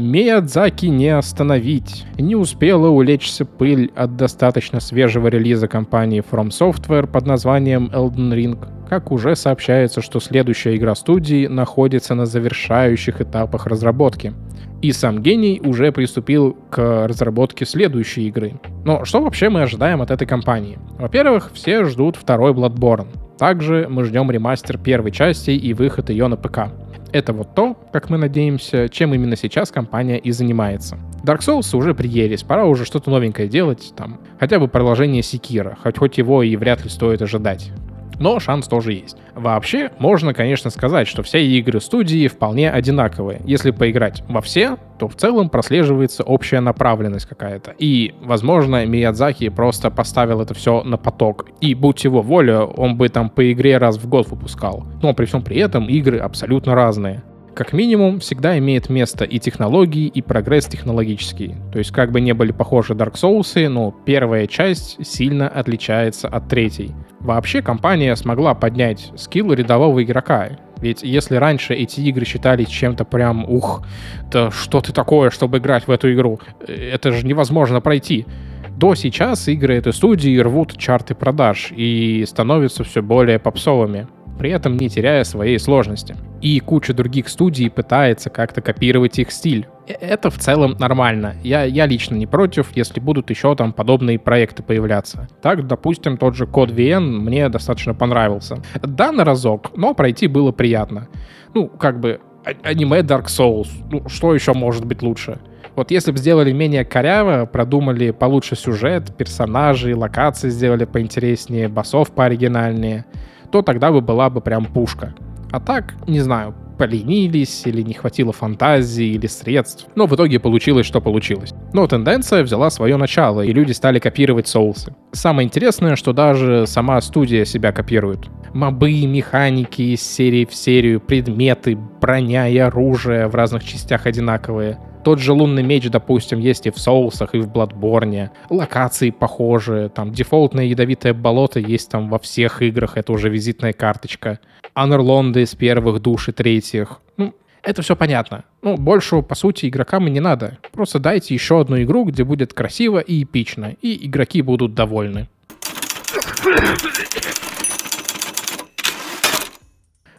Миядзаки 0.00 0.86
не 0.86 1.08
остановить. 1.10 2.06
Не 2.18 2.34
успела 2.34 2.88
улечься 2.88 3.44
пыль 3.44 3.92
от 3.94 4.16
достаточно 4.16 4.80
свежего 4.80 5.28
релиза 5.28 5.68
компании 5.68 6.24
From 6.28 6.48
Software 6.48 7.06
под 7.06 7.26
названием 7.26 7.90
Elden 7.92 8.32
Ring, 8.32 8.68
как 8.88 9.12
уже 9.12 9.36
сообщается, 9.36 10.00
что 10.00 10.18
следующая 10.18 10.74
игра 10.76 10.94
студии 10.94 11.46
находится 11.46 12.14
на 12.14 12.24
завершающих 12.24 13.20
этапах 13.20 13.66
разработки. 13.66 14.32
И 14.80 14.92
сам 14.92 15.20
гений 15.20 15.60
уже 15.62 15.92
приступил 15.92 16.56
к 16.70 17.06
разработке 17.06 17.66
следующей 17.66 18.26
игры. 18.28 18.54
Но 18.86 19.04
что 19.04 19.20
вообще 19.20 19.50
мы 19.50 19.62
ожидаем 19.62 20.00
от 20.00 20.10
этой 20.10 20.26
компании? 20.26 20.78
Во-первых, 20.98 21.50
все 21.52 21.84
ждут 21.84 22.16
второй 22.16 22.52
Bloodborne. 22.52 23.08
Также 23.38 23.86
мы 23.90 24.04
ждем 24.04 24.30
ремастер 24.30 24.78
первой 24.78 25.10
части 25.12 25.50
и 25.50 25.74
выход 25.74 26.08
ее 26.08 26.28
на 26.28 26.36
ПК. 26.36 26.70
Это 27.12 27.32
вот 27.32 27.54
то, 27.54 27.76
как 27.92 28.10
мы 28.10 28.18
надеемся, 28.18 28.88
чем 28.88 29.14
именно 29.14 29.36
сейчас 29.36 29.70
компания 29.70 30.18
и 30.18 30.30
занимается. 30.30 30.98
Dark 31.24 31.40
Souls 31.40 31.76
уже 31.76 31.94
приелись, 31.94 32.42
пора 32.42 32.66
уже 32.66 32.84
что-то 32.84 33.10
новенькое 33.10 33.48
делать, 33.48 33.92
там, 33.96 34.20
хотя 34.38 34.58
бы 34.58 34.68
продолжение 34.68 35.22
Секира, 35.22 35.76
хоть, 35.82 35.98
хоть 35.98 36.18
его 36.18 36.42
и 36.42 36.56
вряд 36.56 36.84
ли 36.84 36.90
стоит 36.90 37.20
ожидать 37.22 37.72
но 38.20 38.38
шанс 38.38 38.68
тоже 38.68 38.92
есть. 38.92 39.16
Вообще, 39.34 39.90
можно, 39.98 40.32
конечно, 40.34 40.70
сказать, 40.70 41.08
что 41.08 41.22
все 41.22 41.44
игры 41.44 41.80
студии 41.80 42.28
вполне 42.28 42.70
одинаковые. 42.70 43.40
Если 43.44 43.72
поиграть 43.72 44.22
во 44.28 44.40
все, 44.40 44.76
то 44.98 45.08
в 45.08 45.16
целом 45.16 45.48
прослеживается 45.48 46.22
общая 46.22 46.60
направленность 46.60 47.26
какая-то. 47.26 47.74
И, 47.78 48.14
возможно, 48.20 48.84
Миядзаки 48.84 49.48
просто 49.48 49.90
поставил 49.90 50.42
это 50.42 50.54
все 50.54 50.82
на 50.82 50.98
поток. 50.98 51.48
И, 51.60 51.74
будь 51.74 52.04
его 52.04 52.20
воля, 52.20 52.60
он 52.60 52.96
бы 52.96 53.08
там 53.08 53.30
по 53.30 53.50
игре 53.50 53.78
раз 53.78 53.96
в 53.96 54.08
год 54.08 54.28
выпускал. 54.28 54.84
Но 55.02 55.14
при 55.14 55.24
всем 55.24 55.42
при 55.42 55.56
этом 55.56 55.88
игры 55.88 56.18
абсолютно 56.18 56.74
разные 56.74 57.22
как 57.54 57.72
минимум, 57.72 58.20
всегда 58.20 58.58
имеет 58.58 58.88
место 58.88 59.24
и 59.24 59.38
технологии, 59.38 60.06
и 60.06 60.22
прогресс 60.22 60.66
технологический. 60.66 61.54
То 61.72 61.78
есть, 61.78 61.90
как 61.90 62.12
бы 62.12 62.20
не 62.20 62.32
были 62.32 62.52
похожи 62.52 62.94
Dark 62.94 63.14
Souls, 63.14 63.68
но 63.68 63.94
первая 64.04 64.46
часть 64.46 65.04
сильно 65.06 65.48
отличается 65.48 66.28
от 66.28 66.48
третьей. 66.48 66.92
Вообще, 67.20 67.62
компания 67.62 68.14
смогла 68.16 68.54
поднять 68.54 69.12
скилл 69.16 69.52
рядового 69.52 70.02
игрока. 70.02 70.50
Ведь 70.80 71.02
если 71.02 71.36
раньше 71.36 71.74
эти 71.74 72.00
игры 72.00 72.24
считались 72.24 72.68
чем-то 72.68 73.04
прям, 73.04 73.44
ух, 73.44 73.84
да 74.32 74.50
что 74.50 74.80
ты 74.80 74.92
такое, 74.92 75.30
чтобы 75.30 75.58
играть 75.58 75.86
в 75.86 75.90
эту 75.90 76.12
игру? 76.12 76.40
Это 76.66 77.12
же 77.12 77.26
невозможно 77.26 77.80
пройти. 77.80 78.26
До 78.70 78.94
сейчас 78.94 79.46
игры 79.48 79.76
этой 79.76 79.92
студии 79.92 80.38
рвут 80.38 80.78
чарты 80.78 81.14
продаж 81.14 81.70
и 81.76 82.24
становятся 82.26 82.82
все 82.82 83.02
более 83.02 83.38
попсовыми 83.38 84.08
при 84.38 84.50
этом 84.50 84.76
не 84.76 84.88
теряя 84.88 85.24
своей 85.24 85.58
сложности. 85.58 86.16
И 86.40 86.58
куча 86.60 86.94
других 86.94 87.28
студий 87.28 87.70
пытается 87.70 88.30
как-то 88.30 88.62
копировать 88.62 89.18
их 89.18 89.30
стиль. 89.30 89.66
э, 89.86 89.92
это 89.92 90.30
в 90.30 90.38
целом 90.38 90.76
нормально. 90.78 91.34
Я, 91.42 91.64
я 91.64 91.86
лично 91.86 92.14
не 92.14 92.26
против, 92.26 92.68
если 92.74 93.00
будут 93.00 93.30
еще 93.30 93.54
там 93.54 93.72
подобные 93.72 94.18
проекты 94.18 94.62
появляться. 94.62 95.28
Так, 95.42 95.66
допустим, 95.66 96.16
тот 96.16 96.36
же 96.36 96.46
код 96.46 96.70
VN 96.70 97.00
мне 97.00 97.48
достаточно 97.48 97.94
понравился. 97.94 98.62
Да, 98.82 99.12
на 99.12 99.24
разок, 99.24 99.76
но 99.76 99.94
пройти 99.94 100.26
было 100.26 100.52
приятно. 100.52 101.08
Ну, 101.54 101.68
как 101.68 102.00
бы, 102.00 102.20
а, 102.44 102.50
аниме 102.62 103.00
Dark 103.00 103.26
Souls. 103.26 103.68
Ну, 103.90 104.08
что 104.08 104.34
еще 104.34 104.54
может 104.54 104.84
быть 104.86 105.02
лучше? 105.02 105.38
Вот 105.76 105.90
если 105.90 106.10
бы 106.12 106.18
сделали 106.18 106.52
менее 106.52 106.84
коряво, 106.84 107.46
продумали 107.46 108.10
получше 108.10 108.56
сюжет, 108.56 109.16
персонажей, 109.16 109.94
локации 109.94 110.48
сделали 110.48 110.84
поинтереснее, 110.84 111.68
басов 111.68 112.10
пооригинальнее, 112.10 113.04
то 113.50 113.62
тогда 113.62 113.90
бы 113.90 114.00
была 114.00 114.30
бы 114.30 114.40
прям 114.40 114.64
пушка. 114.66 115.14
А 115.52 115.60
так, 115.60 115.94
не 116.06 116.20
знаю, 116.20 116.54
поленились, 116.80 117.66
или 117.66 117.82
не 117.82 117.92
хватило 117.92 118.32
фантазии, 118.32 119.04
или 119.04 119.26
средств. 119.26 119.86
Но 119.96 120.06
в 120.06 120.14
итоге 120.14 120.40
получилось, 120.40 120.86
что 120.86 121.02
получилось. 121.02 121.52
Но 121.74 121.86
тенденция 121.86 122.42
взяла 122.42 122.70
свое 122.70 122.96
начало, 122.96 123.42
и 123.42 123.52
люди 123.52 123.72
стали 123.72 123.98
копировать 123.98 124.48
соусы. 124.48 124.94
Самое 125.12 125.46
интересное, 125.46 125.94
что 125.96 126.14
даже 126.14 126.66
сама 126.66 126.98
студия 127.02 127.44
себя 127.44 127.72
копирует. 127.72 128.30
Мобы, 128.54 129.04
механики 129.06 129.82
из 129.82 130.00
серии 130.00 130.46
в 130.46 130.54
серию, 130.54 131.00
предметы, 131.00 131.76
броня 132.00 132.48
и 132.48 132.56
оружие 132.56 133.26
в 133.28 133.34
разных 133.34 133.62
частях 133.62 134.06
одинаковые. 134.06 134.78
Тот 135.02 135.18
же 135.18 135.32
лунный 135.32 135.62
меч, 135.62 135.88
допустим, 135.88 136.38
есть 136.38 136.66
и 136.66 136.70
в 136.70 136.78
соусах, 136.78 137.34
и 137.34 137.38
в 137.38 137.48
Бладборне. 137.48 138.30
Локации 138.50 139.10
похожие, 139.10 139.88
там 139.88 140.12
дефолтное 140.12 140.64
ядовитое 140.66 141.14
болото 141.14 141.58
есть 141.58 141.90
там 141.90 142.08
во 142.10 142.18
всех 142.18 142.60
играх, 142.62 142.96
это 142.96 143.12
уже 143.12 143.30
визитная 143.30 143.72
карточка. 143.72 144.40
Анерлонды 144.74 145.42
из 145.42 145.54
первых 145.54 146.00
душ 146.00 146.28
и 146.28 146.32
третьих. 146.32 147.00
Ну, 147.16 147.34
это 147.62 147.82
все 147.82 147.96
понятно. 147.96 148.44
Ну, 148.62 148.76
больше, 148.76 149.22
по 149.22 149.34
сути, 149.34 149.66
игрокам 149.66 150.06
и 150.06 150.10
не 150.10 150.20
надо. 150.20 150.58
Просто 150.72 150.98
дайте 150.98 151.34
еще 151.34 151.60
одну 151.60 151.80
игру, 151.82 152.04
где 152.04 152.24
будет 152.24 152.52
красиво 152.52 152.98
и 152.98 153.22
эпично, 153.22 153.76
и 153.80 154.06
игроки 154.06 154.42
будут 154.42 154.74
довольны. 154.74 155.28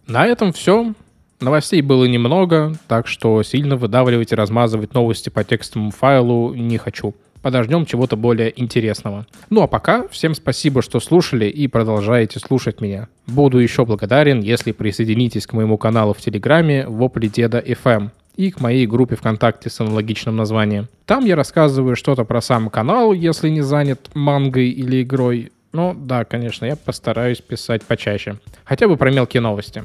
На 0.08 0.26
этом 0.26 0.52
все. 0.52 0.94
Новостей 1.42 1.82
было 1.82 2.06
немного, 2.06 2.76
так 2.88 3.08
что 3.08 3.42
сильно 3.42 3.76
выдавливать 3.76 4.32
и 4.32 4.36
размазывать 4.36 4.94
новости 4.94 5.30
по 5.30 5.44
текстовому 5.44 5.90
файлу 5.90 6.54
не 6.54 6.78
хочу. 6.78 7.16
Подождем 7.42 7.88
чего-то 7.88 8.16
более 8.16 8.54
интересного. 8.62 9.26
Ну 9.50 9.64
а 9.64 9.68
пока, 9.68 10.08
всем 10.10 10.36
спасибо, 10.36 10.84
что 10.84 11.00
слушали 11.00 11.46
и 11.46 11.68
продолжаете 11.68 12.40
слушать 12.40 12.80
меня. 12.80 13.08
Буду 13.26 13.58
еще 13.58 13.86
благодарен, 13.86 14.42
если 14.42 14.72
присоединитесь 14.72 15.48
к 15.48 15.54
моему 15.54 15.80
каналу 15.80 16.14
в 16.14 16.20
Телеграме 16.20 16.86
Вопли 16.88 17.28
Деда 17.28 17.58
FM 17.58 18.12
и 18.36 18.52
к 18.52 18.60
моей 18.60 18.86
группе 18.86 19.16
ВКонтакте 19.16 19.72
с 19.72 19.80
аналогичным 19.80 20.36
названием. 20.36 20.88
Там 21.08 21.26
я 21.26 21.36
рассказываю 21.36 21.96
что-то 21.96 22.24
про 22.24 22.42
сам 22.42 22.70
канал, 22.70 23.14
если 23.14 23.50
не 23.50 23.62
занят 23.62 24.12
мангой 24.14 24.70
или 24.70 25.02
игрой. 25.02 25.52
Ну 25.74 25.96
да, 25.98 26.24
конечно, 26.24 26.66
я 26.66 26.76
постараюсь 26.76 27.42
писать 27.42 27.82
почаще. 27.82 28.38
Хотя 28.64 28.88
бы 28.88 28.96
про 28.96 29.10
мелкие 29.10 29.42
новости. 29.42 29.84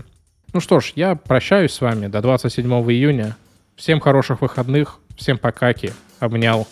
Ну 0.56 0.60
что 0.60 0.80
ж, 0.80 0.94
я 0.96 1.16
прощаюсь 1.16 1.72
с 1.72 1.82
вами 1.82 2.06
до 2.06 2.22
27 2.22 2.66
июня. 2.90 3.36
Всем 3.76 4.00
хороших 4.00 4.40
выходных, 4.40 5.00
всем 5.14 5.36
покаки, 5.36 5.92
обнял. 6.18 6.66